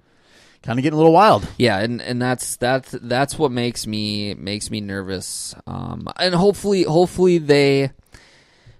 [0.63, 1.47] kind of getting a little wild.
[1.57, 5.53] Yeah, and, and that's that's that's what makes me makes me nervous.
[5.67, 7.91] Um, and hopefully, hopefully they,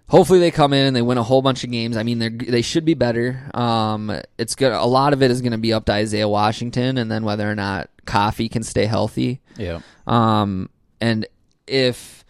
[0.08, 1.98] hopefully they come in and they win a whole bunch of games.
[1.98, 3.50] I mean, they they should be better.
[3.54, 4.72] Um, it's good.
[4.72, 7.50] A lot of it is going to be up to Isaiah Washington, and then whether
[7.50, 9.42] or not Coffey can stay healthy.
[9.58, 9.82] Yeah.
[10.08, 10.70] Um,
[11.02, 11.28] and
[11.68, 12.24] if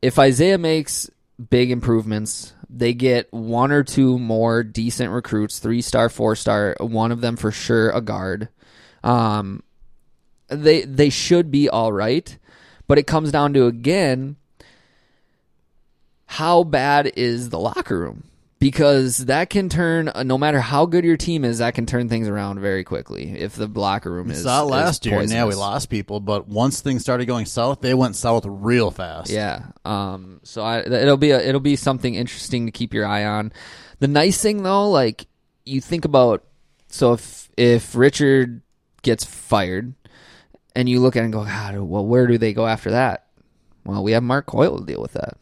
[0.00, 1.10] if Isaiah makes
[1.50, 7.12] big improvements, they get one or two more decent recruits, three star, four star, one
[7.12, 8.48] of them for sure a guard.
[9.04, 9.62] Um,
[10.48, 12.36] they they should be all right,
[12.88, 14.36] but it comes down to again,
[16.26, 18.24] how bad is the locker room?
[18.62, 22.08] Because that can turn, uh, no matter how good your team is, that can turn
[22.08, 24.44] things around very quickly if the locker room is.
[24.44, 26.20] not it is last year, yeah, we lost people.
[26.20, 29.30] But once things started going south, they went south real fast.
[29.30, 29.66] Yeah.
[29.84, 30.40] Um.
[30.44, 33.52] So I, it'll be a, it'll be something interesting to keep your eye on.
[33.98, 35.26] The nice thing though, like
[35.64, 36.44] you think about,
[36.88, 38.62] so if if Richard
[39.02, 39.94] gets fired,
[40.74, 43.26] and you look at it and go, God, well, where do they go after that?
[43.84, 45.36] Well, we have Mark Coyle to deal with that,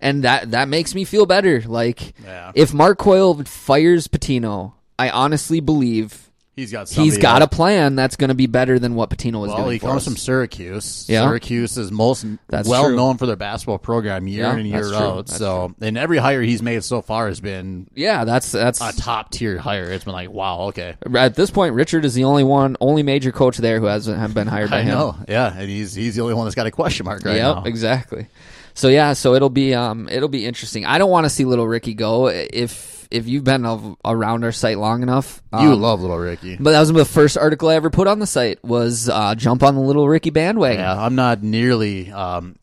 [0.00, 1.62] and that that makes me feel better.
[1.66, 2.52] Like Yeah.
[2.54, 6.22] if Mark Coyle fires Pitino, I honestly believe.
[6.54, 9.48] He's got He's got a plan that's going to be better than what Pitino was
[9.50, 9.72] Well, doing.
[9.72, 10.04] he for comes us.
[10.04, 11.04] from Syracuse.
[11.06, 11.20] Yeah.
[11.28, 12.96] Syracuse is most That's well true.
[12.96, 15.28] known for their basketball program year Yeah, in and year out.
[15.28, 19.32] So, and every hire he's made so far has been Yeah, that's that's a top
[19.32, 19.92] tier hire.
[19.92, 20.94] It's been like, wow, okay.
[21.14, 24.46] At this point, Richard is the only one, only major coach there who hasn't been
[24.46, 24.88] hired by I him.
[24.94, 27.48] know, yeah, and he's he's the only one that's got a question mark right now.
[27.48, 27.62] yep, now.
[27.64, 28.28] exactly.
[28.76, 30.84] So yeah, so it'll be um it'll be interesting.
[30.84, 33.64] I don't want to see little Ricky go if if you've been
[34.04, 35.42] around our site long enough.
[35.52, 36.56] You um, love little Ricky.
[36.56, 39.62] but that was the first article I ever put on the site was uh, jump
[39.62, 40.80] on the little Ricky bandwagon.
[40.80, 42.12] Yeah, I'm not nearly.
[42.12, 42.56] Um,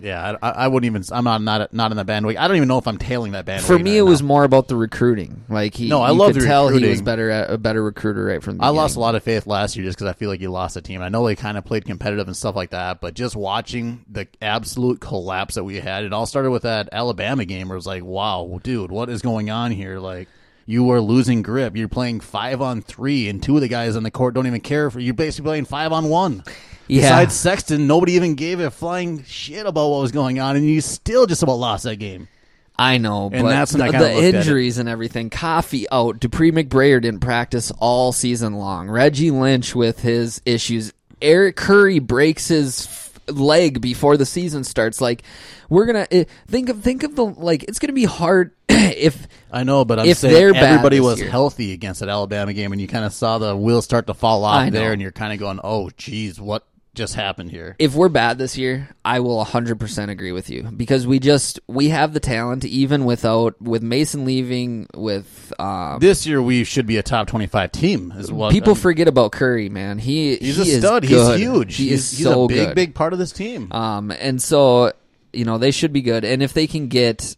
[0.00, 1.04] yeah, I, I wouldn't even.
[1.16, 2.42] I'm not not not in that bandwagon.
[2.42, 3.78] I don't even know if I'm tailing that bandwagon.
[3.78, 4.28] For me, right it was now.
[4.28, 5.44] more about the recruiting.
[5.48, 8.42] Like he, No, I love the tell he was better at a better recruiter right
[8.42, 8.76] from the I beginning.
[8.82, 10.80] lost a lot of faith last year just because I feel like you lost a
[10.80, 11.00] team.
[11.02, 14.26] I know they kind of played competitive and stuff like that, but just watching the
[14.42, 17.86] absolute collapse that we had, it all started with that Alabama game where it was
[17.86, 19.98] like, wow, dude, what is going on here?
[19.98, 20.28] Like,
[20.66, 21.76] you are losing grip.
[21.76, 24.60] You're playing five on three, and two of the guys on the court don't even
[24.62, 26.42] care for you're basically playing five on one.
[26.88, 27.02] Yeah.
[27.02, 30.80] Besides Sexton, nobody even gave a flying shit about what was going on, and you
[30.80, 32.28] still just about lost that game.
[32.76, 34.34] I know, And but that's the, the looked at it.
[34.34, 35.30] injuries and everything.
[35.30, 36.18] Coffey out.
[36.18, 38.90] Dupree McBrayer didn't practice all season long.
[38.90, 40.92] Reggie Lynch with his issues.
[41.22, 45.00] Eric Curry breaks his leg before the season starts.
[45.00, 45.22] Like
[45.70, 49.62] we're gonna eh, think of think of the like it's gonna be hard if I
[49.62, 51.30] know, but I'm If saying everybody was year.
[51.30, 54.44] healthy against that Alabama game, and you kind of saw the wheels start to fall
[54.44, 58.08] off there, and you're kind of going, "Oh, geez, what just happened here?" if we're
[58.08, 62.20] bad this year, I will 100% agree with you because we just we have the
[62.20, 67.26] talent even without with Mason leaving with um This year, we should be a top
[67.28, 68.12] 25 team.
[68.16, 68.50] as well.
[68.50, 69.98] people I'm- forget about Curry, man.
[69.98, 71.02] He He's he a is stud.
[71.06, 71.38] good.
[71.38, 71.76] He's huge.
[71.76, 72.74] He he's is he's so a big, good.
[72.74, 73.72] big part of this team.
[73.72, 74.92] Um, and so
[75.32, 76.24] you know they should be good.
[76.24, 77.36] And if they can get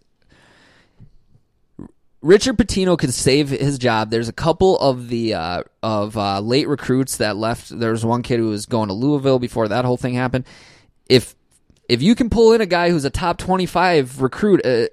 [2.23, 4.11] Richard Pitino could save his job.
[4.11, 7.79] There's a couple of the uh, of uh, late recruits that left.
[7.79, 10.47] There was one kid who was going to Louisville before that whole thing happened.
[11.09, 11.37] If
[11.89, 14.64] if you can pull in a guy who's a top 25 recruit.
[14.64, 14.87] Uh,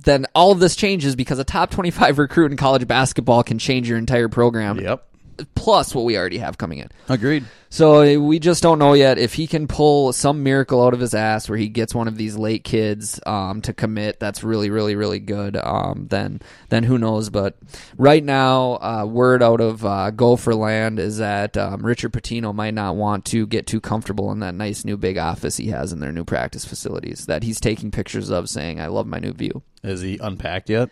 [0.00, 3.88] then all of this changes because a top 25 recruit in college basketball can change
[3.88, 4.78] your entire program.
[4.78, 5.04] Yep.
[5.54, 6.88] Plus what we already have coming in.
[7.08, 7.44] Agreed.
[7.70, 11.00] So uh, we just don't know yet if he can pull some miracle out of
[11.00, 14.18] his ass where he gets one of these late kids um, to commit.
[14.18, 15.56] That's really, really, really good.
[15.56, 17.28] Um, then, then who knows?
[17.28, 17.58] But
[17.98, 22.74] right now, uh, word out of uh, Gopher Land is that um, Richard Pitino might
[22.74, 26.00] not want to get too comfortable in that nice new big office he has in
[26.00, 29.62] their new practice facilities that he's taking pictures of, saying, "I love my new view."
[29.82, 30.90] Is he unpacked yet?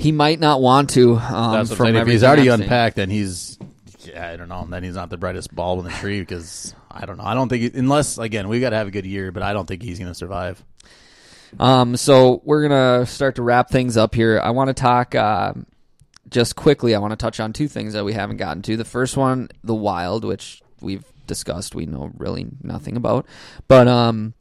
[0.00, 1.16] He might not want to.
[1.16, 1.96] Um, That's what I'm from saying.
[1.96, 2.62] If he's everything already I'm seeing.
[2.62, 3.58] unpacked, then he's.
[4.00, 4.66] Yeah, I don't know.
[4.68, 7.24] Then he's not the brightest bulb in the tree because I don't know.
[7.24, 9.52] I don't think he, unless again we got to have a good year, but I
[9.52, 10.62] don't think he's going to survive.
[11.58, 14.40] Um, so we're gonna start to wrap things up here.
[14.42, 15.54] I want to talk uh,
[16.28, 16.94] just quickly.
[16.94, 18.76] I want to touch on two things that we haven't gotten to.
[18.76, 21.74] The first one, the Wild, which we've discussed.
[21.74, 23.26] We know really nothing about.
[23.68, 24.34] But um,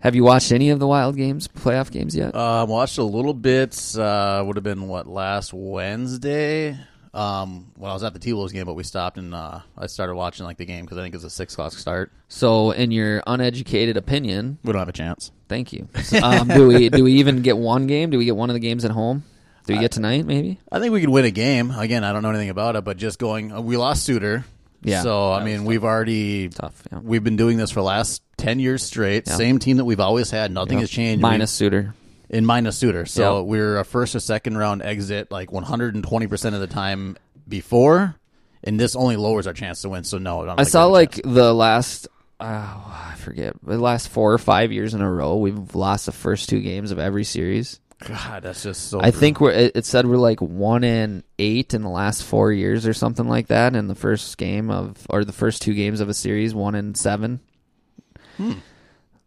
[0.00, 2.34] have you watched any of the Wild games, playoff games yet?
[2.34, 3.96] I watched a little bit.
[3.96, 6.76] Uh, would have been what last Wednesday.
[7.12, 9.86] Um, when I was at the T Wolves game, but we stopped and uh, I
[9.88, 12.12] started watching like the game because I think it's a six o'clock start.
[12.28, 15.32] so, in your uneducated opinion, We don't have a chance.
[15.48, 15.88] thank you.
[16.22, 18.10] um, do we do we even get one game?
[18.10, 19.24] Do we get one of the games at home?
[19.66, 20.24] Do we get tonight?
[20.24, 20.60] Maybe.
[20.70, 21.72] I think we could win a game.
[21.72, 24.44] Again, I don't know anything about it, but just going, uh, we lost Suter.
[24.82, 25.02] Yeah.
[25.02, 26.80] So I mean, we've already Tough.
[26.92, 27.00] Yeah.
[27.00, 29.24] we've been doing this for the last ten years straight.
[29.26, 29.36] Yeah.
[29.36, 30.50] Same team that we've always had.
[30.50, 30.80] Nothing Yep.
[30.82, 31.22] has changed.
[31.22, 31.94] Minus Suter.
[32.28, 33.06] In minus Suter.
[33.06, 33.46] So Yep.
[33.48, 36.66] we're a first or second round exit like one hundred and twenty percent of the
[36.66, 37.16] time
[37.48, 38.14] before,
[38.64, 40.04] and this only lowers our chance to win.
[40.04, 41.34] So no, I saw we like chance.
[41.34, 45.74] the last, uh, I forget, the last four or five years in a row, we've
[45.74, 47.80] lost the first two games of every series.
[48.06, 49.00] God, that's just so.
[49.02, 49.50] I think we're.
[49.50, 53.28] It, it said we're like one in eight in the last four years or something
[53.28, 53.76] like that.
[53.76, 56.94] In the first game of, or the first two games of a series, one in
[56.94, 57.40] seven.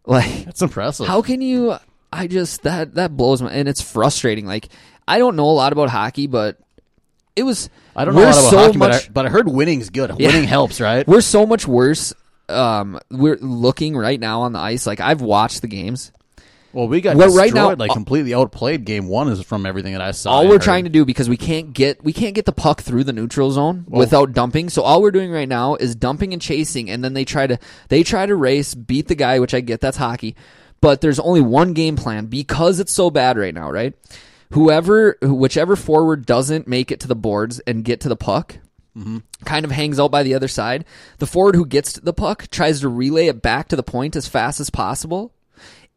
[0.06, 1.08] Like that's impressive.
[1.08, 1.76] How can you?
[2.12, 4.46] I just that that blows my and it's frustrating.
[4.46, 4.70] Like
[5.08, 6.58] I don't know a lot about hockey, but
[7.36, 7.70] it was.
[7.96, 9.90] I don't know a lot about so hockey, much, but, I, but I heard winning's
[9.90, 10.12] good.
[10.18, 10.28] Yeah.
[10.28, 11.08] Winning helps, right?
[11.08, 12.14] We're so much worse.
[12.50, 14.86] Um, we're looking right now on the ice.
[14.86, 16.12] Like I've watched the games.
[16.74, 18.84] Well, we got Well, destroyed, right now- like uh, completely outplayed.
[18.84, 20.32] Game one is from everything that I saw.
[20.32, 23.04] all we're trying to do because we can't get we can't get the puck through
[23.04, 24.70] the neutral zone without dumping.
[24.70, 27.60] So all we're doing right now is dumping and chasing, and then they try to
[27.90, 30.36] they try to race, beat the guy, which I get that's hockey,
[30.82, 33.94] but there's only one game plan because it's so bad right now, right?
[34.52, 38.58] Whoever, whichever forward doesn't make it to the boards and get to the puck.
[38.96, 39.20] Mm-hmm.
[39.46, 40.86] Kind of hangs out by the other side.
[41.18, 44.28] The forward who gets the puck tries to relay it back to the point as
[44.28, 45.34] fast as possible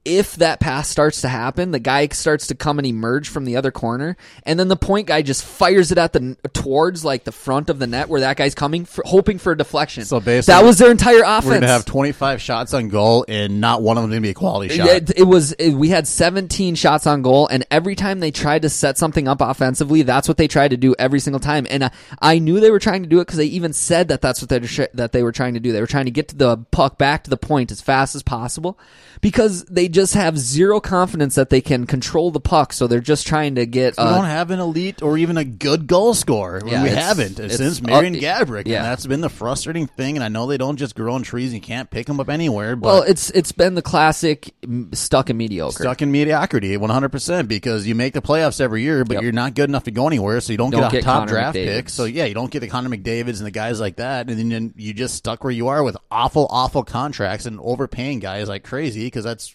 [0.07, 3.57] if that pass starts to happen, the guy starts to come and emerge from the
[3.57, 7.33] other corner, and then the point guy just fires it at the towards like the
[7.33, 10.05] front of the net where that guy's coming, for, hoping for a deflection.
[10.05, 11.47] So basically, that was their entire offense.
[11.47, 14.35] We're gonna have 25 shots on goal, and not one of them gonna be a
[14.35, 14.89] quality shot.
[14.89, 18.63] It, it was it, we had 17 shots on goal, and every time they tried
[18.63, 21.67] to set something up offensively, that's what they tried to do every single time.
[21.69, 21.91] And I,
[22.23, 24.51] I knew they were trying to do it because they even said that that's what
[24.51, 25.73] they were that they were trying to do.
[25.73, 28.23] They were trying to get to the puck back to the point as fast as
[28.23, 28.79] possible
[29.21, 32.73] because they just have zero confidence that they can control the puck.
[32.75, 33.97] So they're just trying to get.
[33.97, 36.61] we uh, don't have an elite or even a good goal scorer.
[36.67, 38.77] Yeah, we haven't it's- since uh, Marian Gaborik, yeah.
[38.79, 40.17] and that's been the frustrating thing.
[40.17, 42.77] And I know they don't just grow on trees; you can't pick them up anywhere.
[42.77, 44.55] But well, it's it's been the classic
[44.93, 45.83] stuck in mediocre.
[45.83, 49.23] stuck in mediocrity, 100 percent, because you make the playoffs every year, but Yep.
[49.23, 51.21] you're not good enough to go anywhere, so you don't, Don't get a get top
[51.21, 51.77] Connor draft McDavid's.
[51.77, 51.89] pick.
[51.89, 54.75] So yeah, you don't get the Connor McDavid's and the guys like that, and then
[54.77, 59.07] you just stuck where you are with awful, awful contracts and overpaying guys like crazy
[59.07, 59.55] because that's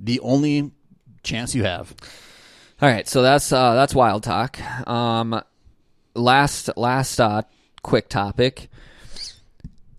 [0.00, 0.70] the only
[1.22, 1.94] chance you have.
[2.82, 4.58] All right, so that's uh, that's wild talk.
[4.88, 5.40] Um,
[6.14, 7.42] last last uh,
[7.82, 8.68] quick topic.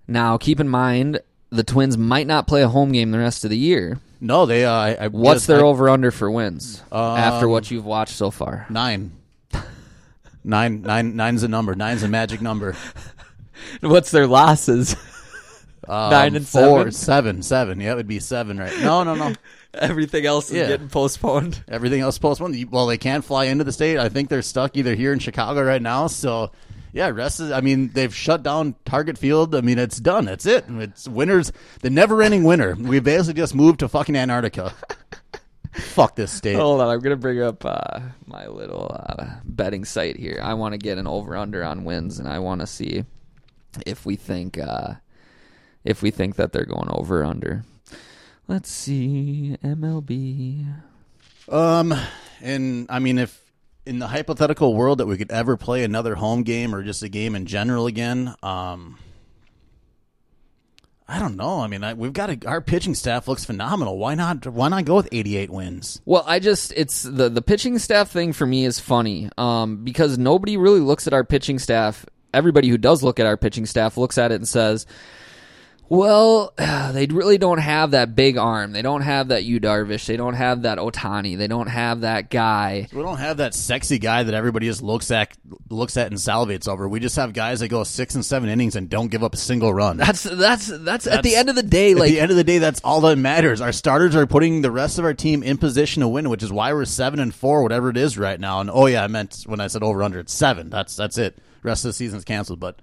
[0.08, 1.20] Now, keep in mind
[1.52, 4.00] the Twins might not play a home game the rest of the year.
[4.20, 4.66] No, they.
[4.66, 7.86] Uh, I, I What's just- their I- over under for wins after Um, what you've
[7.86, 8.66] watched so far?
[8.70, 9.12] Nine.
[10.44, 11.76] Nine, nine, nine's a number.
[11.76, 12.76] Nine's a magic number.
[13.82, 14.96] What's their losses?
[15.88, 16.92] Um, Nine and four, seven?
[16.92, 17.80] seven, seven.
[17.80, 18.72] Yeah, it would be seven, right?
[18.82, 19.34] No, no, no.
[19.74, 20.68] Everything else is Yeah.
[20.68, 21.64] getting postponed.
[21.68, 22.56] Everything else postponed.
[22.72, 23.98] Well, they can't fly into the state.
[23.98, 26.08] I think they're stuck either here in Chicago right now.
[26.08, 26.52] So,
[26.92, 27.52] yeah, rest is.
[27.52, 29.56] I mean, they've shut down Target Field.
[29.56, 30.26] I mean, it's done.
[30.26, 30.66] That's it.
[30.68, 31.54] It's winners.
[31.82, 32.76] The never-ending winter.
[32.78, 34.74] We basically just moved to fucking Antarctica.
[35.74, 36.58] Fuck this state.
[36.58, 40.38] Hold on, I'm gonna bring up uh, my little uh, betting site here.
[40.44, 43.06] I want to get an over under on wins, and I want to see
[43.86, 44.96] if we think uh,
[45.86, 47.64] if we think that they're going over or under.
[48.48, 50.66] Let's see MLB.
[51.50, 51.94] Um,
[52.42, 53.42] and I mean, if
[53.86, 57.10] in the hypothetical world that we could ever play another home game or just a
[57.10, 58.98] game in general again, um,
[61.08, 61.60] I don't know.
[61.60, 63.98] I mean, I, we've got a, our pitching staff looks phenomenal.
[63.98, 64.48] Why not?
[64.48, 66.02] Why not go with eighty-eight wins?
[66.06, 70.18] Well, I just it's the the pitching staff thing for me is funny um, because
[70.18, 72.06] nobody really looks at our pitching staff.
[72.34, 74.86] Everybody who does look at our pitching staff looks at it and says,
[75.92, 76.54] "Well,
[76.94, 78.72] they really don't have that big arm.
[78.72, 80.06] They don't have that Yu Darvish.
[80.06, 81.38] They don't have that Ohtani.
[81.38, 85.12] They don't have that guy." We don't have that sexy guy that everybody just looks
[85.12, 85.36] at,
[85.70, 86.88] looks at and salivates over.
[86.88, 89.38] We just have guys that go six and seven innings and don't give up a
[89.38, 89.98] single run.
[89.98, 92.46] That's that's that's, at the end of the day, At like the end of the
[92.46, 93.60] day, that's all that matters.
[93.60, 96.54] Our starters are putting the rest of our team in position to win, which is
[96.54, 98.62] why we're seven and four, whatever it is right now.
[98.62, 100.70] And oh yeah, I meant when I said over under, it's seven.
[100.70, 101.38] That's that's it.
[101.64, 102.80] Rest of the season's canceled, but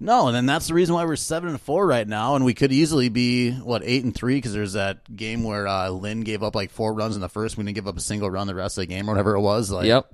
[0.00, 0.28] no.
[0.28, 2.72] And then that's the reason why we're seven and four right now, and we could
[2.72, 6.54] easily be what eight and three because there's that game where uh, Lynn gave up
[6.54, 7.56] like four runs in the first.
[7.56, 9.40] We didn't give up a single run the rest of the game or whatever it
[9.40, 9.70] was.
[9.70, 10.12] Like, yep.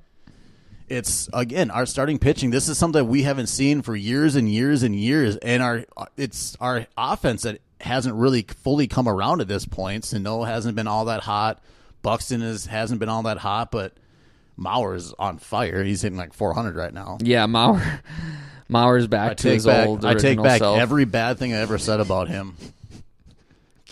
[0.89, 2.51] it's again our starting pitching.
[2.51, 5.85] This is something we haven't seen for years and years and years, and our
[6.17, 10.05] it's our offense that hasn't really fully come around at this point.
[10.05, 11.63] Sano hasn't been all that hot.
[12.03, 13.95] Buxton is hasn't been all that hot, but
[14.59, 15.83] Mauer's on fire.
[15.83, 17.19] He's hitting like 400 right now.
[17.21, 18.01] Yeah, Mauer
[18.75, 20.79] Mauer's back I to his back old I take back self.
[20.79, 22.57] every bad thing I ever said about him.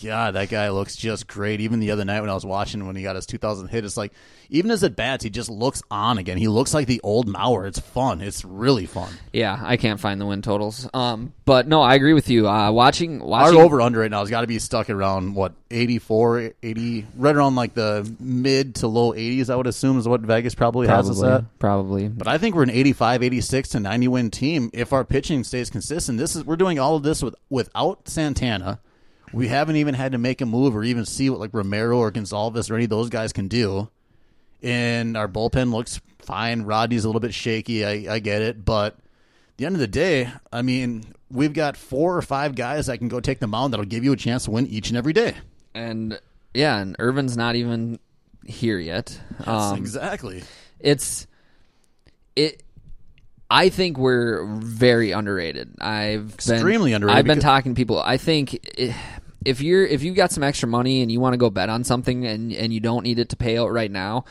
[0.02, 1.60] God, that guy looks just great.
[1.60, 3.96] Even the other night when I was watching when he got his 2000 hit, it's
[3.96, 4.12] like
[4.52, 6.36] even as at bats, he just looks on again.
[6.36, 7.66] He looks like the old Mauer.
[7.66, 8.20] It's fun.
[8.20, 9.10] It's really fun.
[9.32, 10.86] Yeah, I can't find the win totals.
[10.92, 12.48] Um, but no, I agree with you.
[12.48, 15.54] Uh, watching, watching Our over under right now has got to be stuck around what
[15.70, 19.48] 84, 80, right around like the mid to low 80s.
[19.48, 21.58] I would assume is what Vegas probably, has us probably, at.
[21.58, 22.08] probably.
[22.08, 25.70] But I think we're an 85, 86 to 90 win team if our pitching stays
[25.70, 26.18] consistent.
[26.18, 28.80] This is we're doing all of this with without Santana.
[29.32, 32.10] We haven't even had to make a move or even see what like Romero or
[32.10, 33.88] Gonzalez or any of those guys can do.
[34.62, 36.62] And our bullpen looks fine.
[36.62, 37.84] Rodney's a little bit shaky.
[37.84, 41.76] I, I get it, but at the end of the day, I mean, we've got
[41.76, 44.44] four or five guys that can go take the mound that'll give you a chance
[44.44, 45.34] to win each and every day.
[45.74, 46.20] and
[46.54, 47.98] yeah, and Ervin's not even
[48.44, 49.18] here yet.
[49.46, 50.42] Um, exactly.
[50.78, 51.26] it's
[52.36, 52.62] it
[53.50, 55.74] I think we're very underrated.
[55.80, 58.00] I've Extremely been, underrated I've been talking to people.
[58.00, 58.94] I think i-
[59.44, 61.84] if you're if you got some extra money and you want to go bet on
[61.84, 64.24] something and and you don't need it to pay out right now,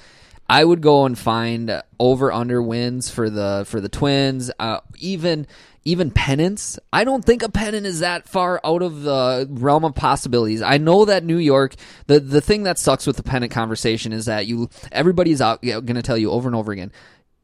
[0.50, 4.52] I would go and find over under wins for the for the Twins.
[4.60, 5.48] Uh, even
[5.84, 6.78] even pennants.
[6.94, 10.62] I don't think a pennant is that far out of the realm of possibilities.
[10.62, 11.76] I know that New York.
[12.08, 15.96] The the thing that sucks with the pennant conversation is that you everybody's out going
[15.96, 16.92] to tell you over and over again.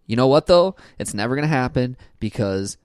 [0.06, 0.76] You know what though?
[1.00, 2.78] It's never going to happen because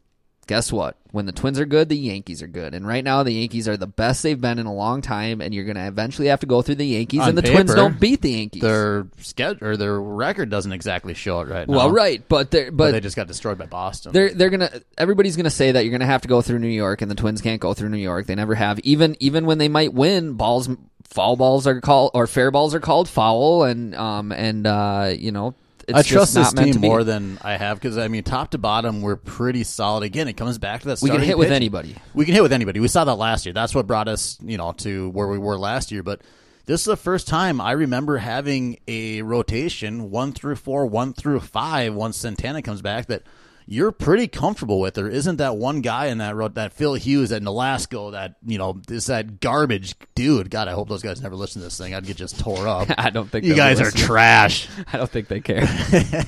[0.46, 0.96] guess what?
[1.12, 2.74] When the Twins are good, the Yankees are good.
[2.74, 5.54] And right now the Yankees are the best they've been in a long time and
[5.54, 8.00] you're going to eventually have to go through the Yankees On and the Twins don't
[8.00, 8.62] beat the Yankees.
[8.62, 11.76] Their schedule or their record doesn't exactly show it right now.
[11.76, 14.12] well, right, but they're but, but they just got destroyed by Boston.
[14.12, 17.02] they're they're gonna everybody's gonna say that you're gonna have to go through New York
[17.02, 18.26] and the Twins can't go through New York.
[18.26, 18.78] They never have.
[18.80, 20.68] Even even when they might win, balls
[21.04, 25.30] foul balls are called or fair balls are called foul, and um and uh you
[25.30, 25.54] know
[25.88, 28.50] it's I just trust not this team more than I have because I mean, top
[28.50, 30.04] to bottom, we're pretty solid.
[30.04, 31.00] Again, it comes back to that.
[31.02, 31.96] We can hit with anybody.
[32.14, 32.80] We can hit with anybody.
[32.80, 33.52] We saw that last year.
[33.52, 36.02] That's what brought us, you know, to where we were last year.
[36.02, 36.20] But
[36.66, 41.40] this is the first time I remember having a rotation one through four, one through
[41.40, 41.94] five.
[41.94, 43.22] Once Santana comes back, that
[43.66, 44.94] you're pretty comfortable with.
[44.94, 48.58] There isn't that one guy in that road, that Phil Hughes, that Nolasco, that you
[48.58, 50.50] know, is that garbage dude.
[50.50, 51.94] God, I hope those guys never listen to this thing.
[51.94, 52.88] I'd get just tore up.
[52.98, 54.68] I don't think you guys are trash.
[54.92, 55.68] I don't think they care.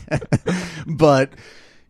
[0.87, 1.33] but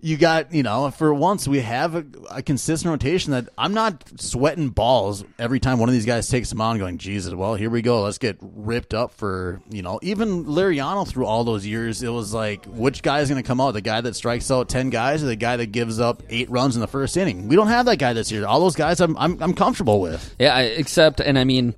[0.04, 4.04] you got you know for once we have a, a consistent rotation that I'm not
[4.20, 7.70] sweating balls every time one of these guys takes them on going Jesus well here
[7.70, 8.02] we go.
[8.02, 12.34] Let's get ripped up for you know even Liriano through all those years it was
[12.34, 13.70] like which guy is going to come out?
[13.72, 16.74] The guy that strikes out 10 guys or the guy that gives up 8 runs
[16.76, 17.48] in the first inning?
[17.48, 18.46] We don't have that guy this year.
[18.46, 20.36] All those guys I'm I'm, I'm comfortable with.
[20.38, 21.74] Yeah, I- except, and I mean,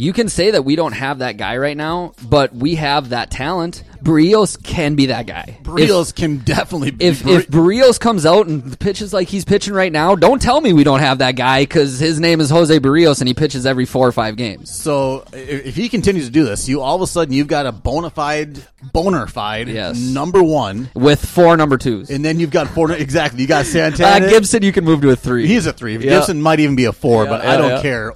[0.00, 3.32] you can say that we don't have that guy right now, but we have that
[3.32, 3.82] talent.
[4.00, 5.58] Berrios can be that guy.
[5.64, 9.90] Berrios can definitely be If if Berrios comes out and pitches like he's pitching right
[9.90, 13.20] now, don't tell me we don't have that guy because his name is Jose Berrios
[13.20, 14.70] and he pitches every four or five games.
[14.70, 17.72] So if he continues to do this, you all of a sudden you've got a
[17.72, 19.98] bona fide, boner fide Yes.
[19.98, 22.08] number one, With four number twos.
[22.08, 22.92] and then you've got four.
[22.92, 24.28] exactly, you got Uh, Santana.
[24.28, 25.48] Gibson, you can move to a three.
[25.48, 25.94] he's a three.
[25.94, 26.18] Yeah.
[26.18, 28.14] Gibson might even be a four, Yeah, but yeah, I don't care.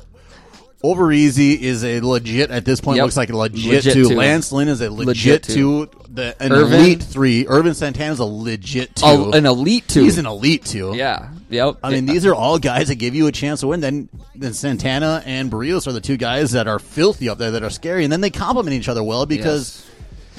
[0.85, 2.97] Odorizzi is a legit at this point.
[2.97, 3.05] Yep.
[3.05, 4.09] Looks like a legit, Legit two.
[4.09, 4.17] two.
[4.17, 5.89] Lance Lynn is a legit, Legit two.
[6.09, 7.47] The an Ervin- elite three.
[7.47, 9.07] Ervin Santana's a legit two.
[9.07, 10.03] A- an elite two.
[10.03, 10.93] He's an elite two.
[10.95, 11.29] yeah.
[11.51, 11.79] Yep.
[11.85, 13.81] I mean, these are all guys that give you a chance to win.
[13.81, 17.63] Then, then Santana and Berrios are the two guys that are filthy up there, that
[17.63, 19.87] are scary, and then they complement each other well because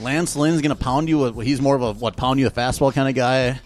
[0.01, 1.19] Lance Lynn's going to pound you.
[1.19, 3.59] With, he's more of a what pound you a fastball kind of guy.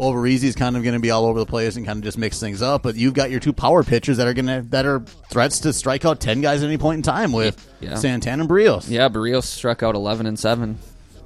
[0.00, 2.40] Odorizzi's kind of going to be all over the place and kind of just mix
[2.40, 2.82] things up.
[2.82, 5.00] But you've got your two power pitchers that are going to that are
[5.30, 7.94] threats to strike out ten guys at any point in time with Yeah.
[7.96, 8.88] Santana and Berrios.
[8.90, 10.78] yeah, Berrios struck out eleven and seven.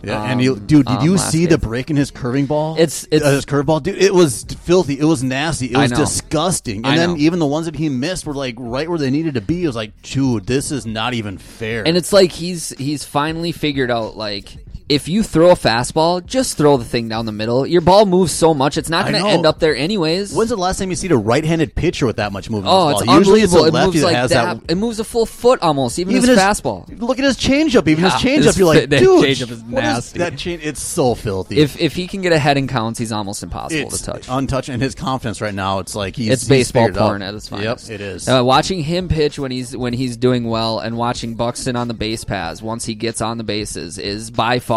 [0.02, 1.48] Yeah, um, and you, dude, did um, you see game.
[1.48, 2.74] the break in his curving ball?
[2.74, 3.96] It's- it's- uh, his curveball, dude.
[3.96, 4.98] It was filthy.
[5.00, 5.68] It was nasty.
[5.72, 6.84] It was disgusting.
[6.84, 9.40] And then even the ones that he missed were like right where they needed to
[9.40, 9.64] be.
[9.64, 11.86] It was like, dude, this is not even fair.
[11.86, 16.58] And it's like he's he's finally figured out like if you throw a fastball, just
[16.58, 17.66] throw the thing down the middle.
[17.66, 20.34] Your ball moves so much, it's not going to end up there anyways.
[20.34, 22.74] when's the last time you see a right-handed pitcher with that much movement?
[22.74, 23.16] oh, it's ball?
[23.18, 23.80] Usually it's a unbelievable.
[23.80, 24.60] It lefty moves that like has that.
[24.66, 24.72] that.
[24.72, 27.00] It moves a full foot almost, even, Even his, his fastball.
[27.00, 27.88] Look at his changeup.
[27.88, 30.18] Even Yeah, his changeup, you're like, that dude, changeup is nasty.
[30.18, 30.62] that change?
[30.64, 31.60] It's so filthy.
[31.60, 34.26] If if he can get ahead in counts, he's almost impossible it's to touch.
[34.28, 36.94] untouched, and his confidence right now, it's like he's it's he's baseball out.
[36.94, 37.88] porn at its finest.
[37.88, 38.28] Yep, it is.
[38.28, 41.94] Uh, watching him pitch when he's when he's doing well, and watching Buxton on the
[41.94, 44.73] base paths once he gets on the bases is by far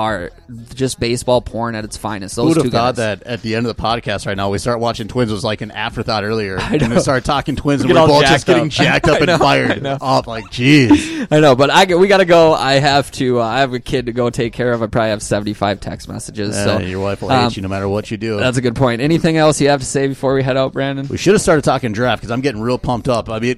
[0.74, 2.36] just baseball porn at its finest.
[2.36, 3.19] Who Those would two have thought guys.
[3.19, 5.61] that at the end of the podcast right now we start watching Twins was like
[5.61, 6.57] an afterthought earlier.
[6.61, 9.28] I And we start talking Twins and we're all both just getting jacked up and
[9.28, 9.98] know, fired know.
[9.99, 11.28] up like, jeez.
[11.32, 12.53] I know, but I we got to go.
[12.53, 13.40] I have to.
[13.41, 14.82] Uh, I have a kid to go take care of.
[14.82, 16.56] I probably have seventy five text messages.
[16.56, 18.38] so Uh, your wife will um, hate you no matter what you do.
[18.38, 19.02] That's a good point.
[19.02, 21.07] Anything else you have to say before we head out, Brandon?
[21.07, 23.30] we should have started talking draft because I'm getting real pumped up.
[23.30, 23.57] I mean,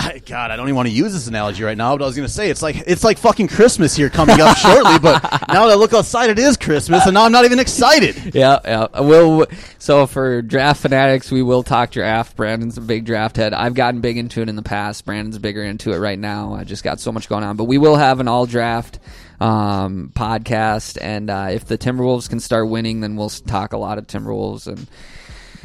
[0.00, 2.16] I, God, I don't even want to use this analogy right now, but I was
[2.16, 4.98] going to say it's like it's like fucking Christmas here coming up shortly.
[4.98, 8.34] But now that I look outside, it is Christmas, and now I'm not even excited.
[8.34, 8.86] yeah, yeah.
[8.98, 9.46] We'll,
[9.78, 12.34] so for draft fanatics, we will talk draft.
[12.34, 13.52] Brandon's a big draft head.
[13.52, 15.04] I've gotten big into it in the past.
[15.04, 16.54] Brandon's bigger into it right now.
[16.54, 19.00] I just got so much going on, but we will have an all draft
[19.38, 23.98] um, podcast, and uh, if the Timberwolves can start winning, then we'll talk a lot
[23.98, 24.86] of Timberwolves and.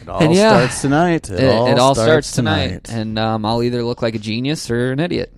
[0.05, 1.29] It all and yeah, starts tonight.
[1.31, 4.19] It, It, all, it all starts, starts tonight, and um, I'll either look like a
[4.19, 5.33] genius or an idiot.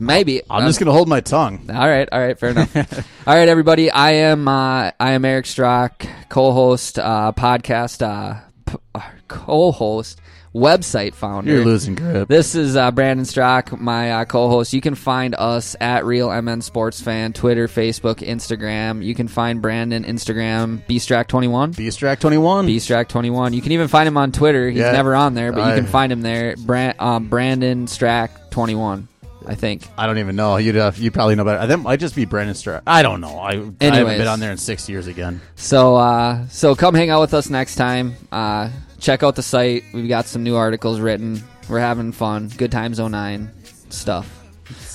[0.00, 1.68] Maybe I'm just going to hold my tongue.
[1.68, 2.74] All right, all right, fair enough.
[3.26, 3.90] all right, everybody.
[3.90, 10.20] I am uh, I am Eric Strock, co-host, uh, podcast, uh, p- uh, co-host,
[10.54, 11.50] website founder.
[11.52, 12.28] You're losing grip.
[12.28, 14.72] This is uh, Brandon Strock, my uh, co-host.
[14.72, 19.04] You can find us at Real MN Sports Fan, Twitter, Facebook, Instagram.
[19.04, 21.74] You can find Brandon Instagram bstrack21.
[21.74, 22.66] Bstrack21.
[22.66, 23.54] bstrack21.
[23.54, 24.68] You can even find him on Twitter.
[24.68, 24.92] He's Yeah.
[24.92, 26.54] never on there, but you I- can find him there.
[26.56, 29.08] Brand, um, Brandon Strack21.
[29.44, 29.82] I think.
[29.98, 30.56] I don't even know.
[30.56, 31.66] You'd uh, you probably know better.
[31.66, 33.38] That might just be Brandon Stra I don't know.
[33.40, 35.40] I, I haven't been on there in six years again.
[35.56, 38.14] So, uh, so come hang out with us next time.
[38.30, 38.68] Uh,
[39.02, 39.84] check out the site.
[39.92, 41.42] We've got some new articles written.
[41.68, 42.48] We're having fun.
[42.48, 43.50] Good times 09
[43.90, 44.26] stuff.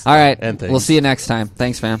[0.04, 0.38] All right.
[0.40, 1.48] And we'll see you next time.
[1.48, 2.00] Thanks, fam.